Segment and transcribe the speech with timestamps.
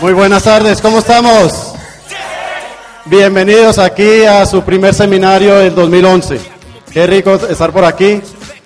[0.00, 1.72] Muy buenas tardes, ¿cómo estamos?
[3.06, 6.38] Bienvenidos aquí a su primer seminario del 2011.
[6.92, 8.20] Qué rico estar por aquí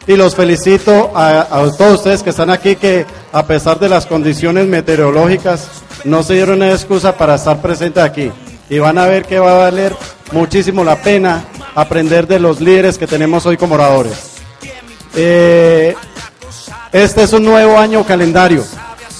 [0.06, 1.46] y los felicito a,
[1.78, 5.68] todos ustedes que están aquí que a pesar de las condiciones meteorológicas
[6.04, 8.32] no se dieron una excusa para estar presentes aquí
[8.68, 9.94] y van a ver que va a valer
[10.32, 11.44] muchísimo la pena
[11.74, 14.32] aprender de los líderes que tenemos hoy como oradores.
[15.14, 15.94] Eh,
[16.92, 18.64] este es un nuevo año calendario,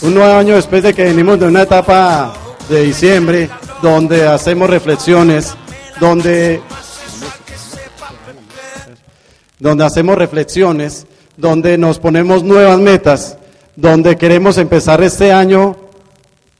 [0.02, 2.32] un nuevo año después de que venimos de una etapa
[2.68, 3.50] de diciembre
[3.82, 5.54] donde hacemos reflexiones,
[6.00, 6.62] donde,
[9.58, 13.36] donde hacemos reflexiones, donde nos ponemos nuevas metas,
[13.76, 15.76] donde queremos empezar este año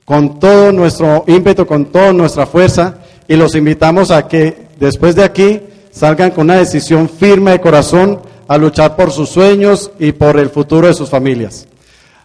[0.05, 5.25] con todo nuestro ímpetu, con toda nuestra fuerza y los invitamos a que después de
[5.25, 10.39] aquí salgan con una decisión firme de corazón a luchar por sus sueños y por
[10.39, 11.67] el futuro de sus familias.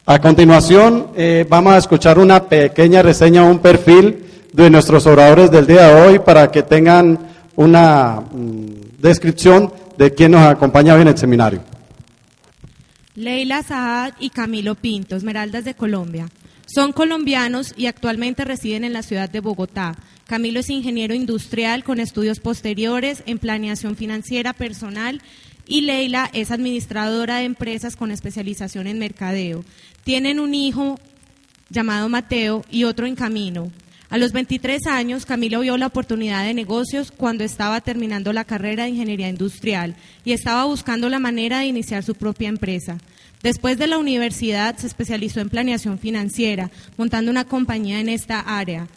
[0.08, 4.24] A continuación, eh, vamos a escuchar una pequeña reseña, un perfil
[4.54, 7.18] de nuestros oradores del día de hoy para que tengan
[7.56, 11.64] una mm, descripción de quién nos acompaña en el seminario.
[13.16, 16.28] Leila Saad y Camilo Pinto, Esmeraldas de Colombia.
[16.68, 19.96] Son colombianos y actualmente residen en la ciudad de Bogotá.
[20.28, 25.22] Camilo es ingeniero industrial con estudios posteriores en planeación financiera personal
[25.68, 29.64] y Leila es administradora de empresas con especialización en mercadeo.
[30.04, 31.00] Tienen un hijo
[31.70, 33.72] llamado Mateo y otro en camino.
[34.10, 38.84] A los 23 años, Camilo vio la oportunidad de negocios cuando estaba terminando la carrera
[38.84, 42.98] de ingeniería industrial y estaba buscando la manera de iniciar su propia empresa.
[43.42, 48.88] Después de la universidad se especializó en planeación financiera, montando una compañía en esta área,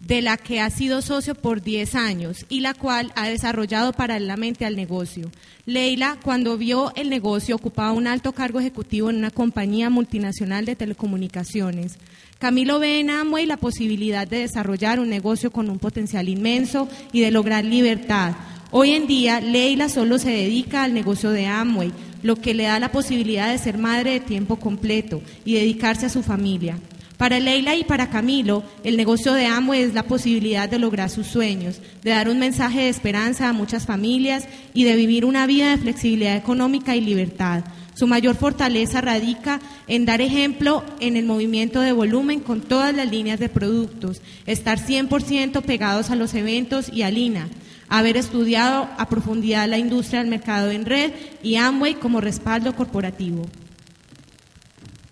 [0.00, 4.64] de la que ha sido socio por 10 años y la cual ha desarrollado paralelamente
[4.64, 5.30] al negocio.
[5.66, 10.76] Leila, cuando vio el negocio, ocupaba un alto cargo ejecutivo en una compañía multinacional de
[10.76, 11.98] telecomunicaciones.
[12.38, 17.20] Camilo ve en Amway la posibilidad de desarrollar un negocio con un potencial inmenso y
[17.20, 18.36] de lograr libertad.
[18.70, 21.90] Hoy en día, Leila solo se dedica al negocio de Amway,
[22.22, 26.10] lo que le da la posibilidad de ser madre de tiempo completo y dedicarse a
[26.10, 26.78] su familia.
[27.18, 31.26] Para Leila y para Camilo, el negocio de Amway es la posibilidad de lograr sus
[31.26, 35.70] sueños, de dar un mensaje de esperanza a muchas familias y de vivir una vida
[35.70, 37.64] de flexibilidad económica y libertad.
[37.94, 39.58] Su mayor fortaleza radica
[39.88, 44.78] en dar ejemplo en el movimiento de volumen con todas las líneas de productos, estar
[44.78, 47.48] 100% pegados a los eventos y a Lina,
[47.88, 51.10] haber estudiado a profundidad la industria del mercado en red
[51.42, 53.48] y Amway como respaldo corporativo.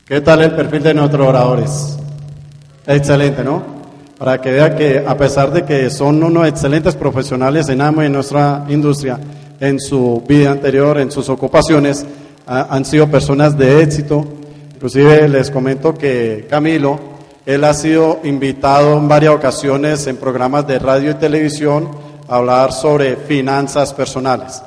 [0.08, 1.98] ¿Qué tal el perfil de nuestros oradores?
[2.86, 3.60] Excelente, ¿no?
[4.16, 8.12] Para que vea que a pesar de que son unos excelentes profesionales en Amway, en
[8.12, 9.18] nuestra industria,
[9.58, 12.06] en su vida anterior, en sus ocupaciones,
[12.46, 14.24] han sido personas de éxito.
[14.74, 17.00] Inclusive les comento que Camilo,
[17.44, 21.90] él ha sido invitado en varias ocasiones en programas de radio y televisión
[22.28, 24.62] a hablar sobre finanzas personales.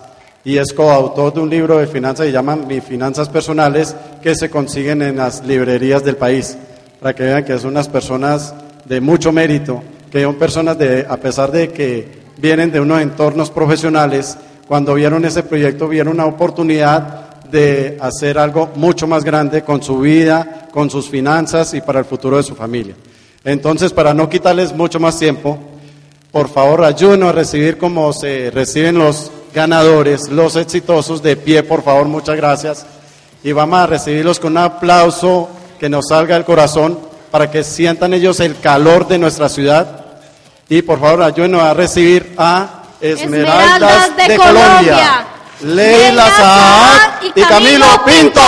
[0.45, 4.35] Y es coautor de un libro de finanzas que se llama Mis Finanzas Personales, que
[4.35, 6.57] se consiguen en las librerías del país.
[7.01, 8.53] Para que vean que son unas personas
[8.85, 12.07] de mucho mérito, que son personas de, a pesar de que
[12.37, 18.69] vienen de unos entornos profesionales, cuando vieron ese proyecto vieron una oportunidad de hacer algo
[18.75, 22.55] mucho más grande con su vida, con sus finanzas y para el futuro de su
[22.55, 22.95] familia.
[23.43, 25.57] Entonces, para no quitarles mucho más tiempo,
[26.31, 31.83] por favor, ayúdenos a recibir como se reciben los ganadores, los exitosos, de pie, por
[31.83, 32.85] favor, muchas gracias.
[33.43, 35.49] Y vamos a recibirlos con un aplauso
[35.79, 36.99] que nos salga del corazón
[37.31, 40.05] para que sientan ellos el calor de nuestra ciudad.
[40.67, 45.25] Y por favor, ayúdenos a recibir a Esmeraldas, de, Colombia.
[45.61, 48.41] Leila Saad y Camilo Pinto.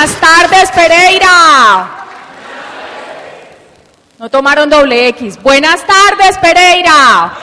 [0.00, 1.90] Buenas tardes, Pereira.
[4.18, 5.38] No tomaron doble X.
[5.42, 7.34] Buenas tardes, Pereira.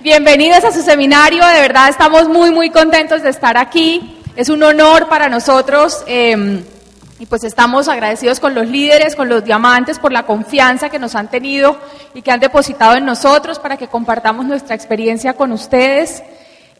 [0.00, 1.42] Bienvenidos a su seminario.
[1.46, 4.20] De verdad estamos muy, muy contentos de estar aquí.
[4.36, 6.04] Es un honor para nosotros.
[6.06, 6.62] Em,
[7.18, 11.14] y pues estamos agradecidos con los líderes, con los diamantes, por la confianza que nos
[11.14, 11.78] han tenido
[12.12, 16.22] y que han depositado en nosotros para que compartamos nuestra experiencia con ustedes.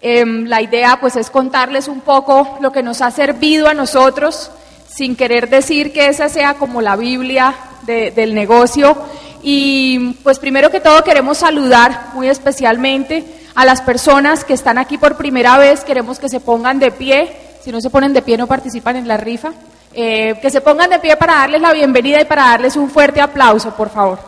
[0.04, 4.50] Em, la idea pues es contarles un poco lo que nos ha servido a nosotros,
[4.92, 7.54] sin querer decir que esa sea como la Biblia
[7.86, 8.96] del negocio.
[9.44, 14.98] Y pues primero que todo queremos saludar muy especialmente a las personas que están aquí
[14.98, 18.36] por primera vez, queremos que se pongan de pie, si no se ponen de pie
[18.36, 19.52] no participan en la rifa,
[19.94, 23.20] eh, que se pongan de pie para darles la bienvenida y para darles un fuerte
[23.20, 24.18] aplauso, por favor.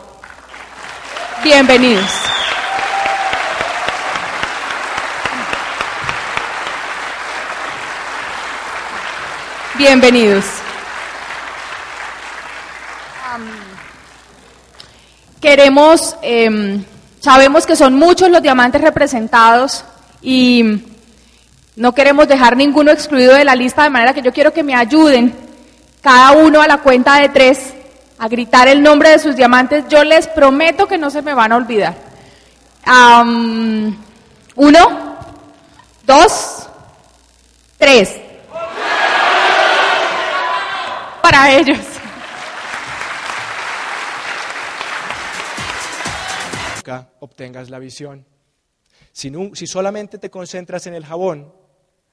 [1.43, 2.09] Bienvenidos.
[9.77, 10.45] Bienvenidos.
[15.41, 16.83] queremos, em,
[17.19, 19.83] sabemos que son muchos los diamantes representados
[20.21, 20.81] y
[21.75, 24.73] no queremos dejar ninguno excluido de la lista, de manera que yo quiero que me
[24.73, 25.35] ayuden
[26.01, 27.73] cada uno a la cuenta de tres
[28.17, 29.83] a gritar el nombre de sus diamantes.
[29.89, 31.95] Yo les prometo que no se me van a olvidar.
[34.55, 35.17] uno,
[36.05, 36.69] dos,
[37.77, 38.24] tres
[41.25, 41.79] para ellos.
[46.75, 48.23] Nunca obtengas la visión.
[49.11, 51.51] Si, si solamente te concentras en el jabón,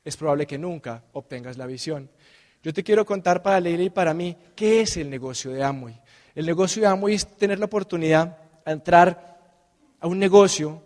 [0.03, 2.09] es probable que nunca obtengas la visión.
[2.63, 6.01] Yo te quiero contar para Leila y para mí qué es el negocio de Amway.
[6.35, 9.39] El negocio de Amway es tener la oportunidad de entrar
[10.01, 10.83] a un negocio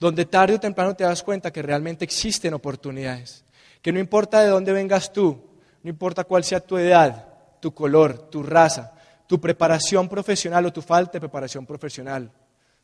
[0.00, 3.44] donde tarde o temprano te das cuenta que realmente existen oportunidades,
[3.80, 5.40] que no importa de dónde vengas tú,
[5.84, 7.27] no importa cuál sea tu edad,
[7.60, 8.92] tu color, tu raza,
[9.26, 12.30] tu preparación profesional o tu falta de preparación profesional,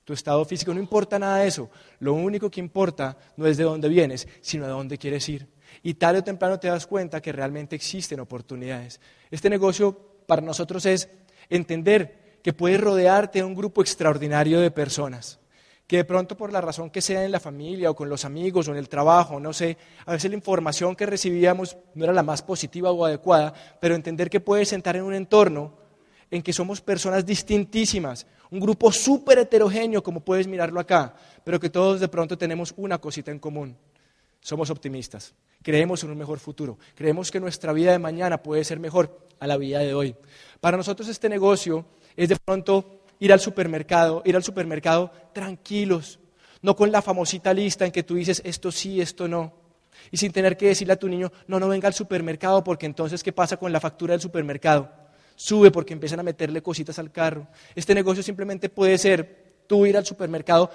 [0.05, 1.71] tu estado físico, no importa nada de eso.
[2.01, 5.49] Lo único que importa no es de dónde vienes, sino de dónde quieres ir.
[5.83, 9.01] Y tarde o temprano te das cuenta que realmente existen oportunidades.
[9.31, 11.09] Este negocio para nosotros es
[11.49, 15.41] entender que puedes rodearte de un grupo extraordinario de personas
[15.87, 18.69] que de pronto por la razón que sea en la familia o con los amigos
[18.69, 19.77] o en el trabajo, no sé,
[20.07, 24.31] a veces la información que recibíamos no era la más positiva o adecuada, pero entender
[24.31, 25.75] que puedes sentar en un entorno
[26.31, 31.15] en que somos personas distintísimas, un grupo súper heterogéneo como puedes mirarlo acá,
[31.45, 33.77] pero que todos de pronto tenemos una cosita en común.
[34.41, 38.79] Somos optimistas, creemos en un mejor futuro, creemos que nuestra vida de mañana puede ser
[38.79, 40.17] mejor a la vida de hoy.
[40.61, 41.85] Para nosotros este negocio
[42.17, 46.19] es de pronto ir al supermercado, ir al supermercado tranquilos,
[46.61, 49.55] no con la famosita lista en que tú dices esto sí, esto no.
[50.11, 53.23] Y sin tener que decirle a tu niño, no, no venga al supermercado, porque entonces,
[53.23, 54.91] ¿qué pasa con la factura del supermercado?
[55.37, 57.49] Sube porque empiezan a meterle cositas al carro.
[57.75, 60.71] Este negocio simplemente puede ser tú ir al supermercado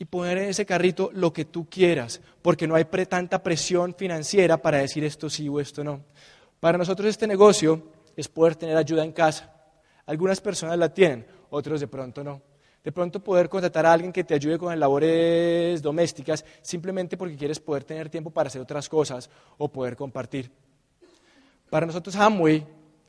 [0.00, 4.60] y poner en ese carrito lo que tú quieras, porque no hay tanta presión financiera
[4.60, 6.00] para decir esto sí o esto no.
[6.58, 9.54] Para nosotros este negocio es poder tener ayuda en casa.
[10.06, 12.40] Algunas personas la tienen, otros de pronto no.
[12.82, 17.36] De pronto poder contratar a alguien que te ayude con las labores domésticas simplemente porque
[17.36, 19.28] quieres poder tener tiempo para hacer otras cosas
[19.58, 20.50] o poder compartir.
[21.68, 22.66] Para nosotros Amway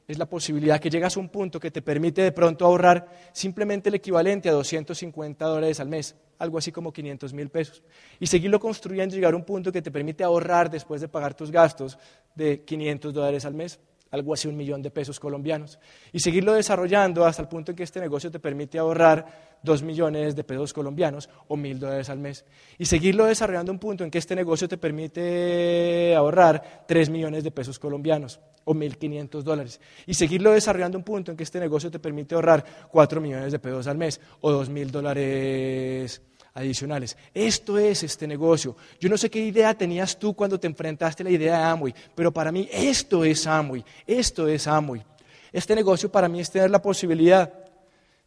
[0.07, 3.89] es la posibilidad que llegas a un punto que te permite de pronto ahorrar simplemente
[3.89, 7.83] el equivalente a 250 dólares al mes, algo así como 500 mil pesos,
[8.19, 11.51] y seguirlo construyendo llegar a un punto que te permite ahorrar después de pagar tus
[11.51, 11.99] gastos
[12.33, 13.79] de 500 dólares al mes
[14.11, 15.79] algo así un millón de pesos colombianos,
[16.11, 20.35] y seguirlo desarrollando hasta el punto en que este negocio te permite ahorrar dos millones
[20.35, 22.45] de pesos colombianos o mil dólares al mes,
[22.77, 27.51] y seguirlo desarrollando un punto en que este negocio te permite ahorrar tres millones de
[27.51, 31.91] pesos colombianos o mil quinientos dólares, y seguirlo desarrollando un punto en que este negocio
[31.91, 36.21] te permite ahorrar cuatro millones de pesos al mes o dos mil dólares
[36.59, 37.17] adicionales.
[37.33, 38.75] Esto es este negocio.
[38.99, 41.95] Yo no sé qué idea tenías tú cuando te enfrentaste a la idea de Amway,
[42.13, 45.03] pero para mí esto es Amway, esto es Amway.
[45.51, 47.51] Este negocio para mí es tener la posibilidad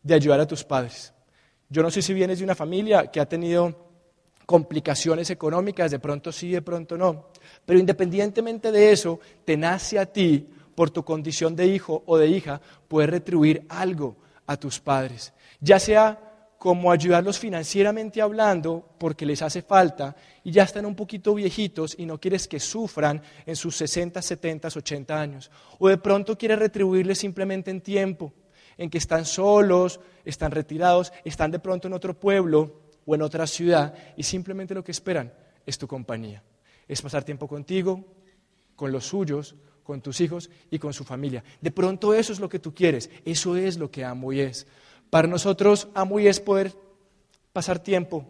[0.02, 1.12] de ayudar a tus padres.
[1.68, 3.90] Yo no sé si vienes de una familia que ha tenido
[4.46, 7.28] complicaciones económicas, de pronto sí, de pronto no,
[7.64, 12.28] pero independientemente de eso, te nace a ti, por tu condición de hijo o de
[12.28, 16.31] hija, poder retribuir algo a tus padres, ya sea
[16.62, 20.14] como ayudarlos financieramente hablando porque les hace falta
[20.44, 24.68] y ya están un poquito viejitos y no quieres que sufran en sus 60, 70,
[24.68, 25.50] 80 años.
[25.80, 28.32] O de pronto quieres retribuirles simplemente en tiempo,
[28.78, 33.48] en que están solos, están retirados, están de pronto en otro pueblo o en otra
[33.48, 35.32] ciudad y simplemente lo que esperan
[35.66, 36.44] es tu compañía.
[36.86, 38.04] Es pasar tiempo contigo,
[38.76, 41.42] con los suyos, con tus hijos y con su familia.
[41.60, 44.64] De pronto eso es lo que tú quieres, eso es lo que amo y es.
[45.12, 46.72] Para nosotros, Amuy es poder
[47.52, 48.24] pasar tiempo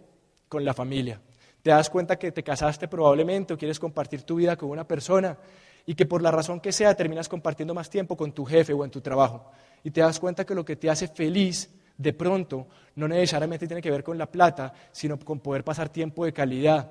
[0.48, 1.20] con la familia.
[1.62, 5.38] Te das cuenta que te casaste probablemente o quieres compartir tu vida con una persona
[5.86, 8.84] y que por la razón que sea terminas compartiendo más tiempo con tu jefe o
[8.84, 9.52] en tu trabajo.
[9.84, 13.80] Y te das cuenta que lo que te hace feliz de pronto no necesariamente tiene
[13.80, 16.90] que ver con la plata, sino con poder pasar tiempo de calidad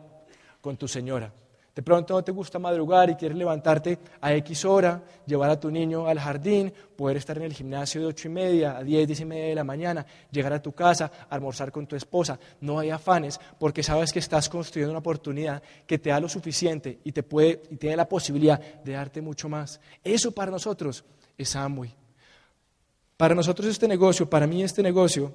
[0.62, 1.34] con tu señora.
[1.74, 5.72] De pronto no te gusta madrugar y quieres levantarte a X hora, llevar a tu
[5.72, 9.22] niño al jardín, poder estar en el gimnasio de ocho y media a diez, diez
[9.22, 12.38] y media de la mañana, llegar a tu casa, almorzar con tu esposa.
[12.60, 17.00] No hay afanes porque sabes que estás construyendo una oportunidad que te da lo suficiente
[17.06, 19.80] y te puede y tiene la posibilidad de darte mucho más.
[20.04, 21.06] Eso para nosotros
[21.38, 21.96] es Amway.
[23.16, 25.32] Para nosotros este negocio, para mí este negocio,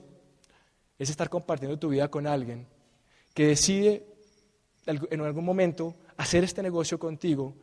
[0.99, 2.67] es estar compartiendo tu vida con alguien
[3.33, 4.07] que decide
[4.87, 7.55] en algún momento hacer este negocio contigo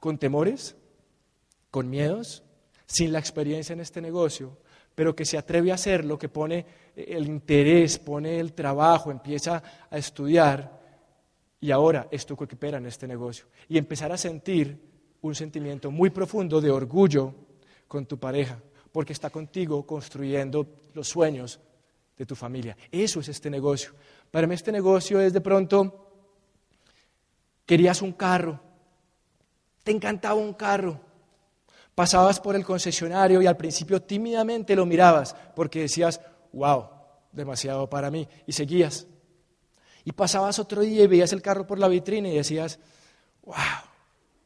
[0.00, 0.76] con temores,
[1.70, 2.42] con miedos,
[2.86, 4.58] sin la experiencia en este negocio,
[4.94, 9.96] pero que se atreve a hacerlo, que pone el interés, pone el trabajo, empieza a
[9.96, 10.80] estudiar
[11.60, 13.46] y ahora es tu coequipera en este negocio.
[13.68, 14.78] Y empezar a sentir
[15.22, 17.34] un sentimiento muy profundo de orgullo
[17.88, 18.60] con tu pareja,
[18.90, 21.60] porque está contigo construyendo los sueños
[22.18, 22.76] de tu familia.
[22.90, 23.92] Eso es este negocio.
[24.30, 26.01] Para mí este negocio es de pronto
[27.72, 28.60] Querías un carro,
[29.82, 31.00] te encantaba un carro.
[31.94, 36.20] Pasabas por el concesionario y al principio tímidamente lo mirabas porque decías,
[36.52, 36.86] wow,
[37.32, 39.06] demasiado para mí, y seguías.
[40.04, 42.78] Y pasabas otro día y veías el carro por la vitrina y decías,
[43.42, 43.54] wow,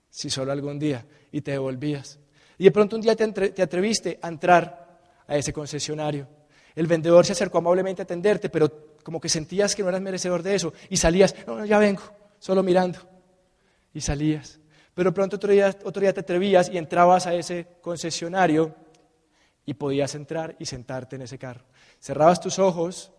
[0.09, 2.21] si solo algún día, y te devolvías.
[2.59, 6.29] Y de pronto un día te, te atreviste a entrar a ese concesionario.
[6.77, 10.45] El vendedor se acercó amablemente a atenderte, pero como que sentías que no eras merecedor
[10.45, 12.03] de eso y salías, no, no, ya vengo,
[12.39, 13.16] solo mirando
[13.97, 14.61] y salías.
[14.93, 18.75] Pero pronto otro día, otro día te atrevías y entrabas a ese concesionario
[19.65, 21.65] y podías entrar y sentarte en ese carro.
[21.99, 23.11] Cerrabas tus ojos,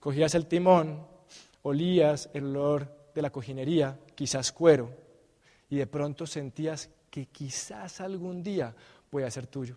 [0.00, 1.06] cogías el timón,
[1.60, 4.94] olías el olor de la cojinería, quizás cuero,
[5.68, 8.74] y de pronto sentías que quizás algún día
[9.10, 9.76] pueda ser tuyo.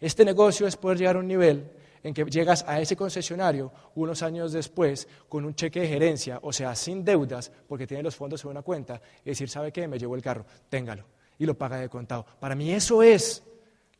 [0.00, 1.70] Este negocio es poder llegar a un nivel
[2.02, 6.52] en que llegas a ese concesionario unos años después con un cheque de gerencia, o
[6.52, 9.88] sea, sin deudas, porque tiene los fondos en una cuenta, y decir, ¿sabe qué?
[9.88, 11.04] Me llevo el carro, téngalo,
[11.38, 12.26] y lo paga de contado.
[12.40, 13.42] Para mí eso es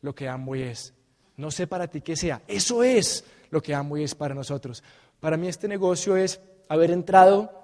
[0.01, 0.93] lo que Amway es.
[1.37, 4.83] No sé para ti qué sea, eso es lo que Amway es para nosotros.
[5.19, 7.63] Para mí este negocio es haber entrado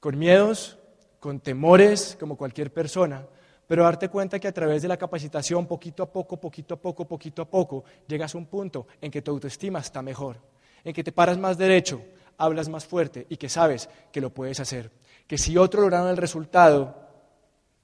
[0.00, 0.78] con miedos,
[1.20, 3.26] con temores, como cualquier persona,
[3.66, 7.04] pero darte cuenta que a través de la capacitación, poquito a poco, poquito a poco,
[7.04, 10.38] poquito a poco, llegas a un punto en que tu autoestima está mejor,
[10.84, 12.00] en que te paras más derecho,
[12.38, 14.90] hablas más fuerte y que sabes que lo puedes hacer.
[15.26, 16.94] Que si otro lograron el resultado,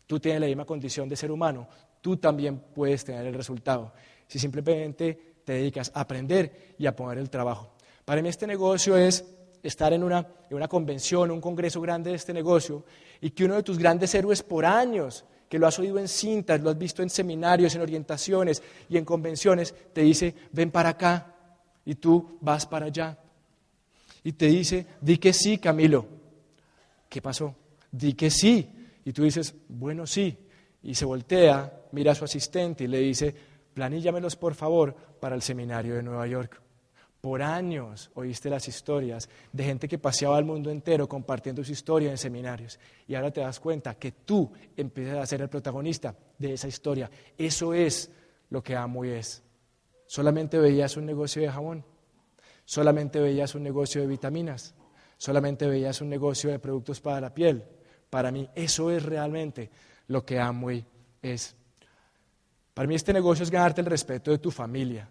[0.06, 1.68] tú tienes la misma condición de ser humano,
[2.00, 3.92] tú también puedes tener el resultado.
[4.28, 7.72] Si simplemente te dedicas a aprender y a poner el trabajo.
[8.04, 9.24] Para mí este negocio es
[9.62, 12.84] estar en una, en una convención, un congreso grande de este negocio
[13.20, 16.62] y que uno de tus grandes héroes por años que lo has oído en cintas,
[16.62, 21.34] lo has visto en seminarios, en orientaciones y en convenciones, te dice, ven para acá
[21.84, 23.18] y tú vas para allá.
[24.24, 26.06] Y te dice, di que sí, Camilo.
[27.06, 27.54] ¿Qué pasó?
[27.90, 28.66] Di que sí.
[29.04, 30.34] Y tú dices, bueno, sí.
[30.84, 33.34] Y se voltea, mira a su asistente y le dice,
[33.74, 36.61] planíllamelos por favor para el seminario de Nueva York.
[37.22, 42.10] Por años oíste las historias de gente que paseaba al mundo entero compartiendo su historia
[42.10, 42.80] en seminarios.
[43.06, 47.08] Y ahora te das cuenta que tú empiezas a ser el protagonista de esa historia.
[47.38, 48.10] Eso es
[48.50, 49.40] lo que amo y es.
[50.04, 51.84] Solamente veías un negocio de jabón.
[52.64, 54.74] Solamente veías un negocio de vitaminas.
[55.16, 57.62] Solamente veías un negocio de productos para la piel.
[58.10, 59.70] Para mí eso es realmente
[60.08, 60.84] lo que amo y
[61.22, 61.54] es.
[62.74, 65.08] Para mí este negocio es ganarte el respeto de tu familia,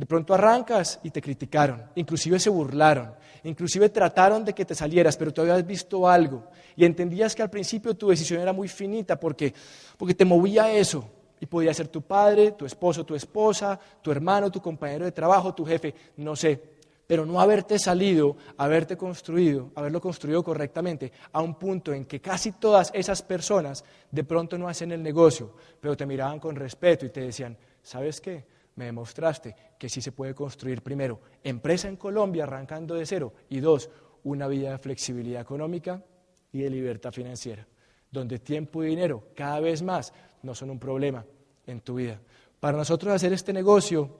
[0.00, 3.12] de pronto arrancas y te criticaron, inclusive se burlaron,
[3.44, 7.50] inclusive trataron de que te salieras, pero tú habías visto algo y entendías que al
[7.50, 9.52] principio tu decisión era muy finita porque,
[9.98, 11.04] porque te movía eso.
[11.38, 15.54] Y podía ser tu padre, tu esposo, tu esposa, tu hermano, tu compañero de trabajo,
[15.54, 16.62] tu jefe, no sé.
[17.06, 22.52] Pero no haberte salido, haberte construido, haberlo construido correctamente a un punto en que casi
[22.52, 27.10] todas esas personas de pronto no hacen el negocio, pero te miraban con respeto y
[27.10, 28.44] te decían, ¿sabes qué?
[28.76, 33.60] me demostraste que sí se puede construir primero empresa en Colombia arrancando de cero y
[33.60, 33.88] dos,
[34.24, 36.04] una vida de flexibilidad económica
[36.52, 37.66] y de libertad financiera,
[38.10, 41.24] donde tiempo y dinero cada vez más no son un problema
[41.66, 42.20] en tu vida.
[42.60, 44.10] Para nosotros hacer este negocio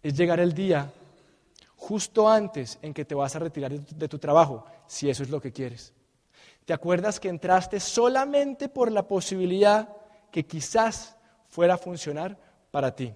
[0.00, 0.88] es llegar el día
[1.74, 5.40] justo antes en que te vas a retirar de tu trabajo, si eso es lo
[5.40, 5.92] que quieres.
[6.64, 9.88] ¿Te acuerdas que entraste solamente por la posibilidad
[10.30, 11.16] que quizás
[11.48, 12.38] fuera a funcionar?
[12.70, 13.14] para ti.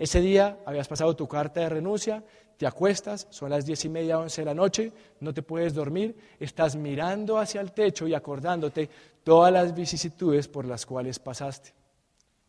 [0.00, 2.24] Ese día habías pasado tu carta de renuncia,
[2.56, 6.16] te acuestas, son las diez y media, once de la noche, no te puedes dormir,
[6.40, 8.88] estás mirando hacia el techo y acordándote
[9.22, 11.74] todas las vicisitudes por las cuales pasaste.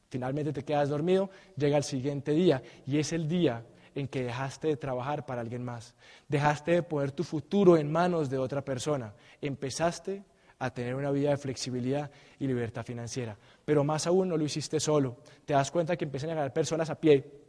[0.07, 3.65] Finalmente te quedas dormido, llega el siguiente día y es el día
[3.95, 5.93] en que dejaste de trabajar para alguien más,
[6.29, 10.23] dejaste de poner tu futuro en manos de otra persona, empezaste
[10.61, 13.35] a tener una vida de flexibilidad y libertad financiera.
[13.65, 15.17] Pero más aún no lo hiciste solo.
[15.43, 17.40] Te das cuenta que empiezan a llegar personas a pie,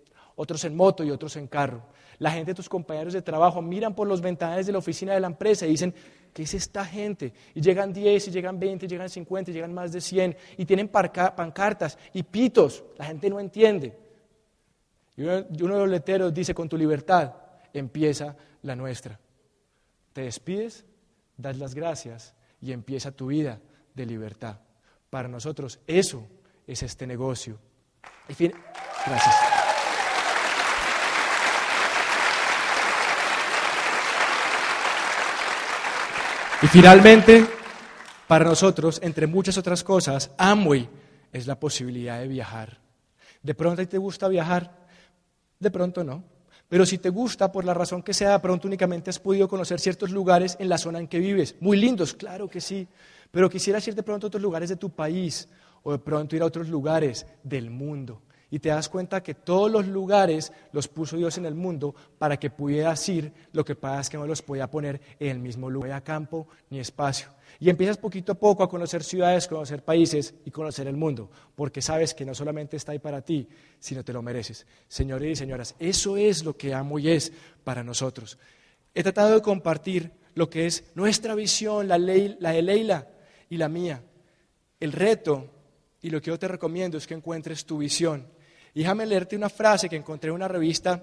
[0.42, 1.82] otros en moto y otros en carro.
[2.18, 5.28] La gente, tus compañeros de trabajo, miran por los ventanales de la oficina de la
[5.28, 5.94] empresa y dicen,
[6.32, 7.32] ¿qué es esta gente?
[7.54, 10.64] Y llegan 10, y llegan 20, y llegan 50, y llegan más de 100, y
[10.64, 12.84] tienen pancartas y pitos.
[12.98, 13.96] La gente no entiende.
[15.16, 17.34] Y uno, de los letreros dice, con tu libertad
[17.72, 19.18] empieza la nuestra.
[20.12, 20.84] Te despides,
[21.36, 23.60] das las gracias y empieza tu vida
[23.94, 24.58] de libertad.
[25.08, 26.26] Para nosotros eso
[26.66, 27.58] es este negocio.
[28.28, 28.52] fin,
[29.06, 29.61] gracias.
[36.62, 37.44] Y finalmente,
[38.28, 40.88] para nosotros, entre muchas otras cosas, Amway
[41.32, 42.78] es la posibilidad de viajar.
[43.42, 44.70] De pronto te gusta viajar,
[45.58, 46.22] de pronto no.
[46.68, 49.80] Pero si te gusta, por la razón que sea, de pronto únicamente has podido conocer
[49.80, 51.56] ciertos lugares en la zona en que vives.
[51.58, 52.86] Muy lindos, claro que sí.
[53.32, 55.48] Pero quisieras ir de pronto a otros lugares de tu país
[55.82, 58.22] o de pronto ir a otros lugares del mundo.
[58.52, 62.38] Y te das cuenta que todos los lugares los puso Dios en el mundo para
[62.38, 65.70] que pudieras ir, lo que pasa es que no los podía poner en el mismo
[65.70, 67.28] lugar, no había campo ni espacio.
[67.58, 71.80] Y empiezas poquito a poco a conocer ciudades, conocer países y conocer el mundo, porque
[71.80, 74.66] sabes que no solamente está ahí para ti, sino te lo mereces.
[74.86, 77.32] Señores y señoras, eso es lo que amo y es
[77.64, 78.36] para nosotros.
[78.94, 83.08] He tratado de compartir lo que es nuestra visión, la, ley, la de Leila
[83.48, 84.02] y la mía.
[84.78, 85.48] El reto
[86.02, 88.26] y lo que yo te recomiendo es que encuentres tu visión.
[88.74, 91.02] Déjame leerte una frase que encontré en una revista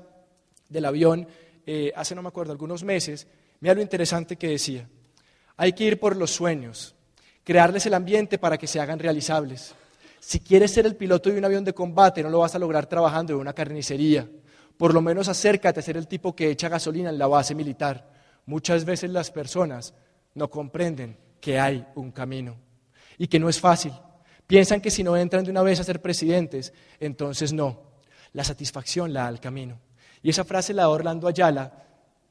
[0.67, 1.27] del avión
[1.65, 3.27] eh, hace, no me acuerdo, algunos meses.
[3.59, 4.89] Mira lo interesante que decía.
[5.55, 6.95] Hay que ir por los sueños,
[7.43, 9.75] crearles el ambiente para que se hagan realizables.
[10.19, 12.88] Si quieres ser el piloto de un avión de combate, no lo vas a lograr
[12.88, 14.27] trabajando en una carnicería.
[14.77, 18.09] Por lo menos acércate a ser el tipo que echa gasolina en la base militar.
[18.45, 19.93] Muchas veces las personas
[20.33, 22.55] no comprenden que hay un camino
[23.17, 23.93] y que no es fácil.
[24.50, 27.84] Piensan que si no entran de una vez a ser presidentes, entonces no.
[28.34, 29.80] La satisfacción la da el camino.
[30.23, 31.71] Y esa frase la da Orlando Ayala,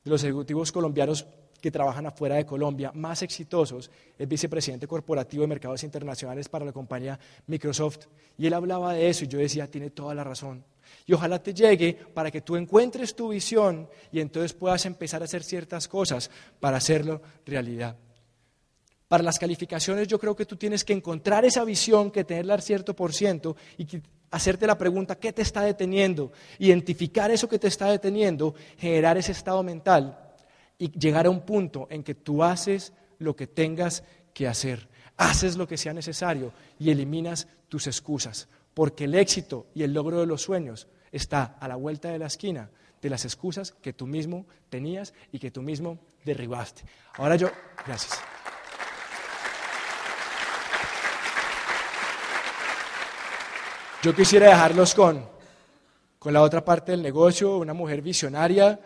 [0.02, 1.28] de los ejecutivos colombianos
[1.60, 3.88] que trabajan afuera de Colombia, más exitosos,
[4.18, 8.06] es vicepresidente corporativo de mercados internacionales para la compañía Microsoft.
[8.36, 10.64] Y él hablaba de eso y yo decía, tiene toda la razón.
[11.06, 15.26] Y ojalá te llegue para que tú encuentres tu visión y entonces puedas empezar a
[15.26, 17.96] hacer ciertas cosas para hacerlo realidad.
[19.08, 22.62] Para las calificaciones yo creo que tú tienes que encontrar esa visión, que tenerla al
[22.62, 23.86] cierto por ciento y
[24.30, 26.30] hacerte la pregunta, ¿qué te está deteniendo?
[26.58, 30.18] Identificar eso que te está deteniendo, generar ese estado mental
[30.78, 35.56] y llegar a un punto en que tú haces lo que tengas que hacer, haces
[35.56, 40.26] lo que sea necesario y eliminas tus excusas, porque el éxito y el logro de
[40.26, 44.46] los sueños está a la vuelta de la esquina de las excusas que tú mismo
[44.68, 46.82] tenías y que tú mismo derribaste.
[47.16, 47.48] Ahora yo,
[47.86, 48.20] gracias.
[54.02, 55.28] Yo quisiera dejarlos con,
[56.20, 58.78] con la otra parte del negocio, una mujer visionaria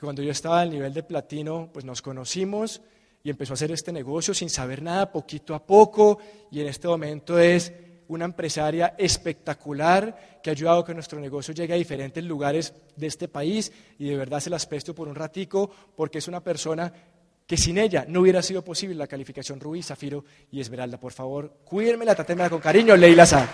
[0.00, 2.80] cuando yo estaba al nivel de platino, pues nos conocimos
[3.22, 6.18] y empezó a hacer este negocio sin saber nada, poquito a poco,
[6.50, 7.72] y en este momento es
[8.08, 13.06] una empresaria espectacular que ha ayudado a que nuestro negocio llegue a diferentes lugares de
[13.06, 16.92] este país y de verdad se las presto por un ratico porque es una persona
[17.46, 20.98] que sin ella no hubiera sido posible la calificación Rubí, Zafiro y Esmeralda.
[20.98, 23.48] Por favor, cuídenmela, tratémela con cariño, Leila Sá.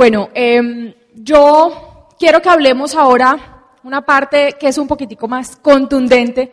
[0.00, 6.50] Bueno, em, yo quiero que hablemos ahora una parte que es un poquitico más contundente,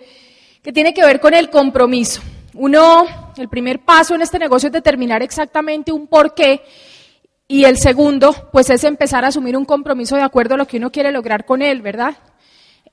[0.62, 2.21] que tiene que ver con el compromiso.
[2.55, 3.05] Uno,
[3.38, 6.62] el primer paso en este negocio es determinar exactamente un porqué
[7.47, 10.75] y el segundo, pues es empezar a asumir un compromiso de acuerdo a lo que
[10.75, 12.17] uno quiere lograr con él, ¿verdad?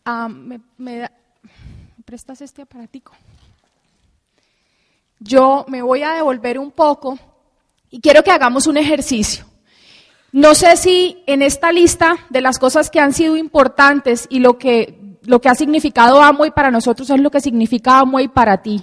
[0.04, 1.10] Ah, me, ¿Me
[2.04, 3.10] prestas este aparatico?
[5.18, 7.18] Yo me voy a devolver un poco
[7.90, 9.46] y quiero que hagamos un ejercicio.
[10.34, 14.58] No sé si en esta lista de las cosas que han sido importantes y lo
[14.58, 18.82] que, lo que ha significado Amway para nosotros es lo que significa Amway para ti.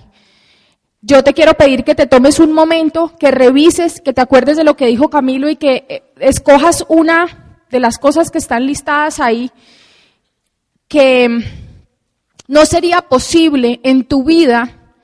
[1.02, 4.64] Yo te quiero pedir que te tomes un momento, que revises, que te acuerdes de
[4.64, 9.20] lo que dijo Camilo y que eh, escojas una de las cosas que están listadas
[9.20, 9.52] ahí
[10.88, 11.44] que
[12.48, 14.96] no sería posible en tu vida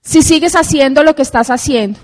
[0.00, 2.00] si sigues haciendo lo que estás haciendo.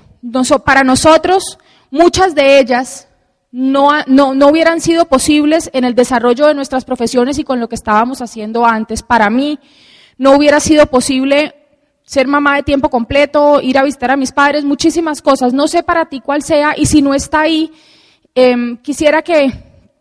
[0.66, 1.56] para nosotros,
[1.90, 3.06] muchas de ellas
[3.52, 7.74] no, no, hubieran sido posibles en el desarrollo de nuestras profesiones y con lo que
[7.74, 9.02] estábamos haciendo antes.
[9.02, 9.58] Para mí
[10.18, 11.54] no hubiera sido posible
[12.04, 15.52] ser mamá de tiempo completo, ir a visitar a mis padres, muchísimas cosas.
[15.52, 17.72] No sé para ti cuál sea y si no está ahí,
[18.34, 19.52] em, quisiera que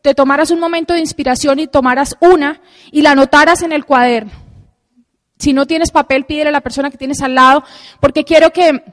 [0.01, 4.31] te tomaras un momento de inspiración y tomaras una y la anotaras en el cuaderno.
[5.39, 7.63] Si no tienes papel, pídele a la persona que tienes al lado,
[7.99, 8.83] porque quiero que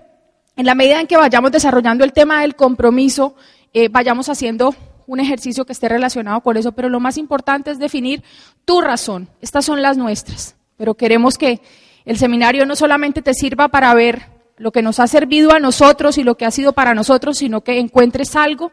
[0.56, 3.34] en la medida en que vayamos desarrollando el tema del compromiso,
[3.72, 4.74] eh, vayamos haciendo
[5.07, 8.22] un ejercicio que esté relacionado con eso, pero lo más importante es definir
[8.64, 9.29] tu razón.
[9.40, 11.61] Estas son las nuestras, pero queremos que
[12.05, 16.18] el seminario no solamente te sirva para ver lo que nos ha servido a nosotros
[16.18, 18.72] y lo que ha sido para nosotros, sino que encuentres algo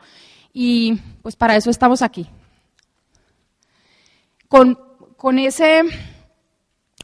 [0.53, 2.27] y pues para eso estamos aquí.
[4.47, 4.77] Con,
[5.17, 5.81] con, ese,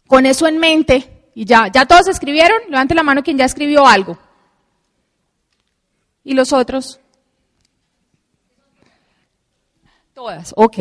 [0.08, 2.60] con eso en mente, y ya, ¿ya todos escribieron?
[2.69, 4.17] Levante la mano quien ya escribió algo.
[6.23, 6.99] ¿Y los otros?
[10.19, 10.75] Todas, ok.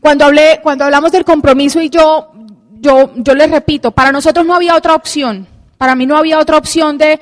[0.00, 2.32] cuando, hablé, cuando hablamos del compromiso y yo,
[2.80, 5.46] yo, yo les repito, para nosotros no había otra opción.
[5.78, 7.20] Para mí no había otra opción de,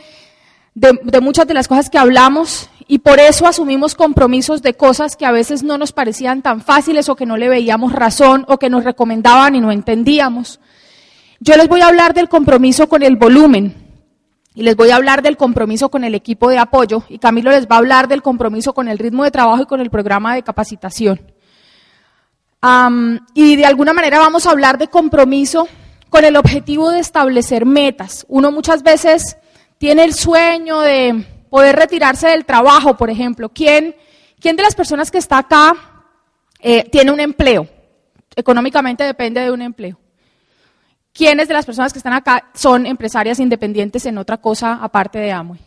[0.74, 5.26] de, muchas de las cosas que hablamos y por eso asumimos compromisos de cosas que
[5.26, 8.70] a veces no nos parecían tan fáciles o que no le veíamos razón o que
[8.70, 10.60] nos recomendaban y no entendíamos.
[11.40, 13.83] Yo les voy a hablar del compromiso con el volumen
[14.54, 17.66] y les voy a hablar del compromiso con el equipo de apoyo y Camilo les
[17.66, 20.42] va a hablar del compromiso con el ritmo de trabajo y con el programa de
[20.42, 21.20] capacitación.
[23.34, 25.68] y de alguna manera vamos a hablar de compromiso
[26.08, 28.24] con el objetivo de establecer metas.
[28.28, 29.36] Uno muchas veces
[29.78, 33.48] tiene el sueño de poder retirarse del trabajo, por ejemplo.
[33.48, 33.96] ¿Quién,
[34.40, 35.74] quién de las personas que está acá
[36.60, 37.68] eh, tiene un empleo?
[38.36, 39.98] Económicamente depende de un empleo.
[41.14, 45.30] ¿Quiénes de las personas que están acá son empresarias independientes en otra cosa aparte de
[45.30, 45.60] Amway?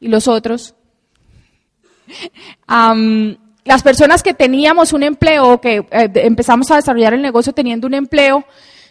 [0.00, 0.74] ¿Y los otros?
[3.64, 7.94] las personas que teníamos un empleo que eh, empezamos a desarrollar el negocio teniendo un
[7.94, 8.44] empleo,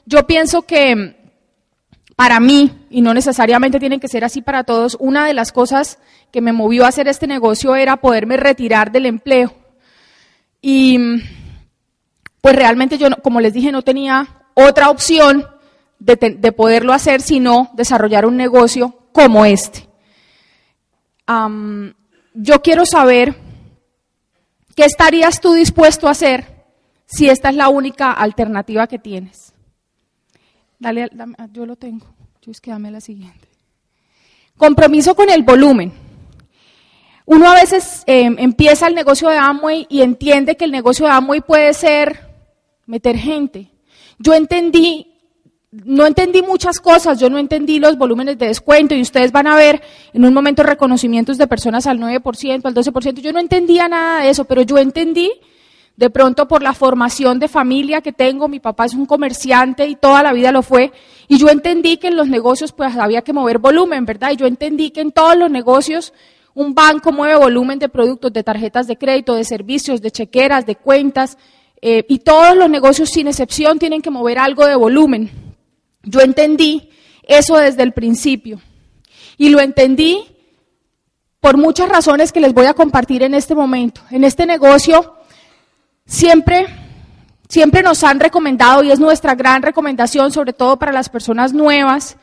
[0.07, 1.15] yo pienso que
[2.15, 5.99] para mí, y no necesariamente tienen que ser así para todos, una de las cosas
[6.31, 9.53] que me movió a hacer este negocio era poderme retirar del empleo.
[10.61, 10.97] Y
[12.41, 15.45] pues realmente yo, como les dije, no tenía otra opción
[15.99, 19.87] de, poderlo hacer sino desarrollar un negocio como este.
[22.33, 23.35] yo quiero saber
[24.75, 26.65] qué estarías tú dispuesto a hacer
[27.05, 29.53] si esta es la única alternativa que tienes.
[30.79, 32.07] Dale, ah, yo lo tengo.
[32.41, 33.47] Yo es que dame la siguiente.
[34.57, 35.93] Compromiso con el volumen.
[37.25, 41.11] Uno a veces em, empieza el negocio de Amway y entiende que el negocio de
[41.11, 42.19] Amway puede ser
[42.85, 43.71] meter gente.
[44.19, 45.07] Yo entendí,
[45.71, 49.55] no entendí muchas cosas, yo no entendí los volúmenes de descuento y ustedes van a
[49.55, 49.81] ver
[50.13, 53.21] en un momento reconocimientos de personas al 9%, al 12%.
[53.21, 55.31] Yo no entendía nada de eso, pero yo entendí
[55.97, 59.95] de pronto por la formación de familia que tengo, mi papá es un comerciante y
[59.95, 60.91] toda la vida lo fue,
[61.27, 64.31] y yo entendí que en los negocios pues había que mover volumen, ¿verdad?
[64.31, 66.13] Y yo entendí que en todos los negocios
[66.53, 70.75] un banco mueve volumen de productos, de tarjetas de crédito, de servicios, de chequeras, de
[70.75, 71.37] cuentas,
[71.87, 75.29] eh, y todos los negocios sin excepción tienen que mover algo de volumen.
[76.03, 76.89] Yo entendí
[77.23, 78.59] eso desde el principio.
[79.37, 80.23] Y lo entendí
[81.39, 84.01] por muchas razones que les voy a compartir en este momento.
[84.09, 85.15] En este negocio
[86.07, 86.67] Siempre,
[87.49, 92.17] siempre nos han recomendado, y es nuestra gran recomendación, sobre todo para las personas nuevas,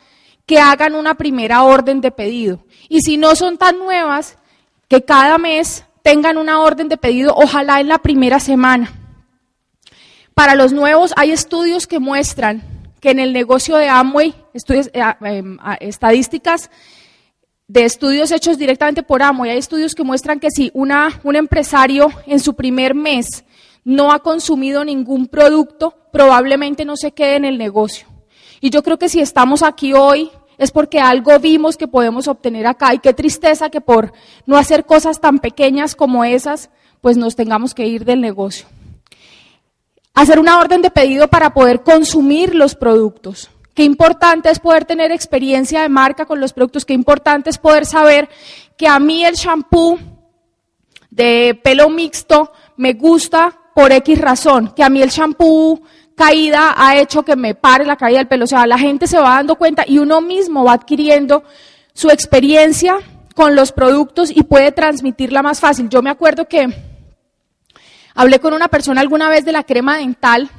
[0.46, 2.64] que hagan una primera orden de pedido.
[2.88, 4.38] Y si no son tan nuevas,
[4.86, 9.01] que cada mes tengan una orden de pedido, ojalá en la primera semana.
[10.34, 12.62] Para los nuevos hay estudios que muestran
[13.00, 16.70] que en el negocio de Amway, estudios, eh, em, estadísticas
[17.66, 22.10] de estudios hechos directamente por Amway, hay estudios que muestran que si una, un empresario
[22.26, 23.44] en su primer mes
[23.84, 28.06] no ha consumido ningún producto, probablemente no se quede en el negocio.
[28.60, 32.66] Y yo creo que si estamos aquí hoy es porque algo vimos que podemos obtener
[32.68, 32.94] acá.
[32.94, 34.12] Y qué tristeza que por
[34.46, 38.66] no hacer cosas tan pequeñas como esas, pues nos tengamos que ir del negocio.
[40.14, 43.50] Hacer una orden de pedido para poder consumir los productos.
[43.74, 46.84] Qué importante es poder tener experiencia de marca con los productos.
[46.84, 48.28] Qué importante es poder saber
[48.76, 49.98] que a mí el shampoo
[51.10, 55.80] de pelo mixto me gusta por X razón, que a mí el shampoo
[56.14, 58.44] caída ha hecho que me pare la caída del pelo.
[58.44, 61.42] O sea, la gente se va dando cuenta y uno mismo va adquiriendo
[61.94, 62.98] su experiencia
[63.34, 65.88] con los productos y puede transmitirla más fácil.
[65.88, 66.91] Yo me acuerdo que
[68.14, 70.50] hablé con una persona alguna vez de la crema dental,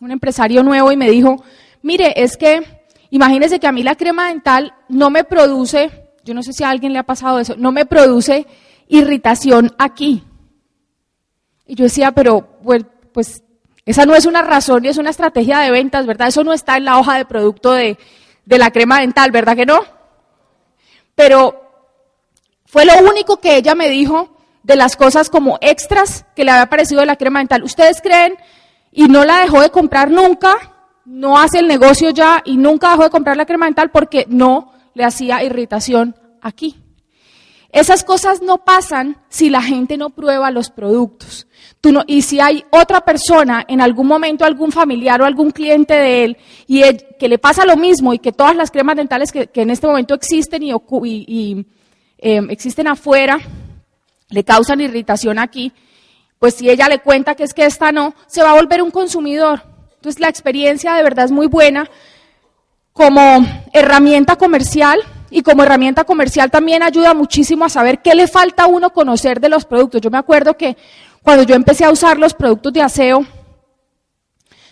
[0.00, 1.42] un empresario nuevo, y me dijo,
[1.82, 6.42] mire, es que imagínese que a mí la crema dental no me produce, yo no
[6.42, 8.46] sé si a alguien le ha pasado eso, no me produce
[8.88, 10.24] irritación aquí.
[11.66, 12.58] Y yo decía, pero
[13.12, 13.42] pues
[13.84, 16.28] esa no es una razón y es una estrategia de ventas, ¿verdad?
[16.28, 17.98] Eso no está en la hoja de producto de,
[18.44, 19.80] de la crema dental, ¿verdad que no?
[21.14, 21.60] Pero
[22.66, 24.36] fue lo único que ella me dijo
[24.70, 27.64] de las cosas como extras que le había parecido de la crema dental.
[27.64, 28.34] ¿Ustedes creen?
[28.92, 30.54] Y no la dejó de comprar nunca,
[31.04, 34.72] no hace el negocio ya y nunca dejó de comprar la crema dental porque no
[34.94, 36.76] le hacía irritación aquí.
[37.72, 41.48] Esas cosas no pasan si la gente no prueba los productos.
[41.80, 45.94] Tú no, y si hay otra persona, en algún momento algún familiar o algún cliente
[45.94, 46.36] de él,
[46.68, 46.82] y
[47.18, 50.14] que le pasa lo mismo y que todas las cremas dentales que, en este momento
[50.14, 51.66] existen y, y
[52.18, 53.40] em, existen afuera,
[54.30, 55.72] le causan irritación aquí,
[56.38, 58.90] pues si ella le cuenta que es que esta no, se va a volver un
[58.90, 59.62] consumidor.
[59.96, 61.90] Entonces la experiencia de verdad es muy buena
[62.92, 68.64] como herramienta comercial y como herramienta comercial también ayuda muchísimo a saber qué le falta
[68.64, 70.00] a uno conocer de los productos.
[70.00, 70.76] Yo me acuerdo que
[71.22, 73.24] cuando yo empecé a usar los productos de aseo,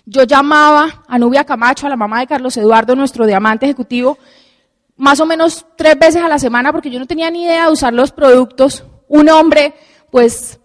[0.05, 4.19] yo llamaba a Nubia Camacho, a la mamá de Carlos Eduardo, nuestro diamante ejecutivo,
[4.97, 7.73] más o menos tres veces a la semana porque yo no tenía ni idea de
[7.73, 8.85] usar los productos.
[9.09, 9.75] Un hombre,
[10.11, 10.59] pues,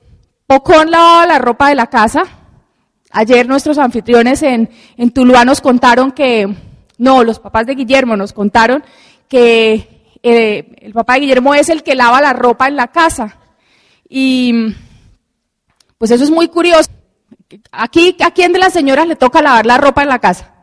[0.45, 2.23] poco lavaba la ropa de la casa.
[3.11, 6.53] Ayer nuestros anfitriones en, en Tuluá nos contaron que,
[6.97, 8.83] no, los papás de Guillermo nos contaron
[9.27, 13.37] que eh, el papá de Guillermo es el que lava la ropa en la casa.
[14.07, 14.73] Y
[15.97, 16.89] pues eso es muy curioso.
[17.71, 20.53] Aquí, ¿a quién de las señoras le toca lavar la ropa en la casa?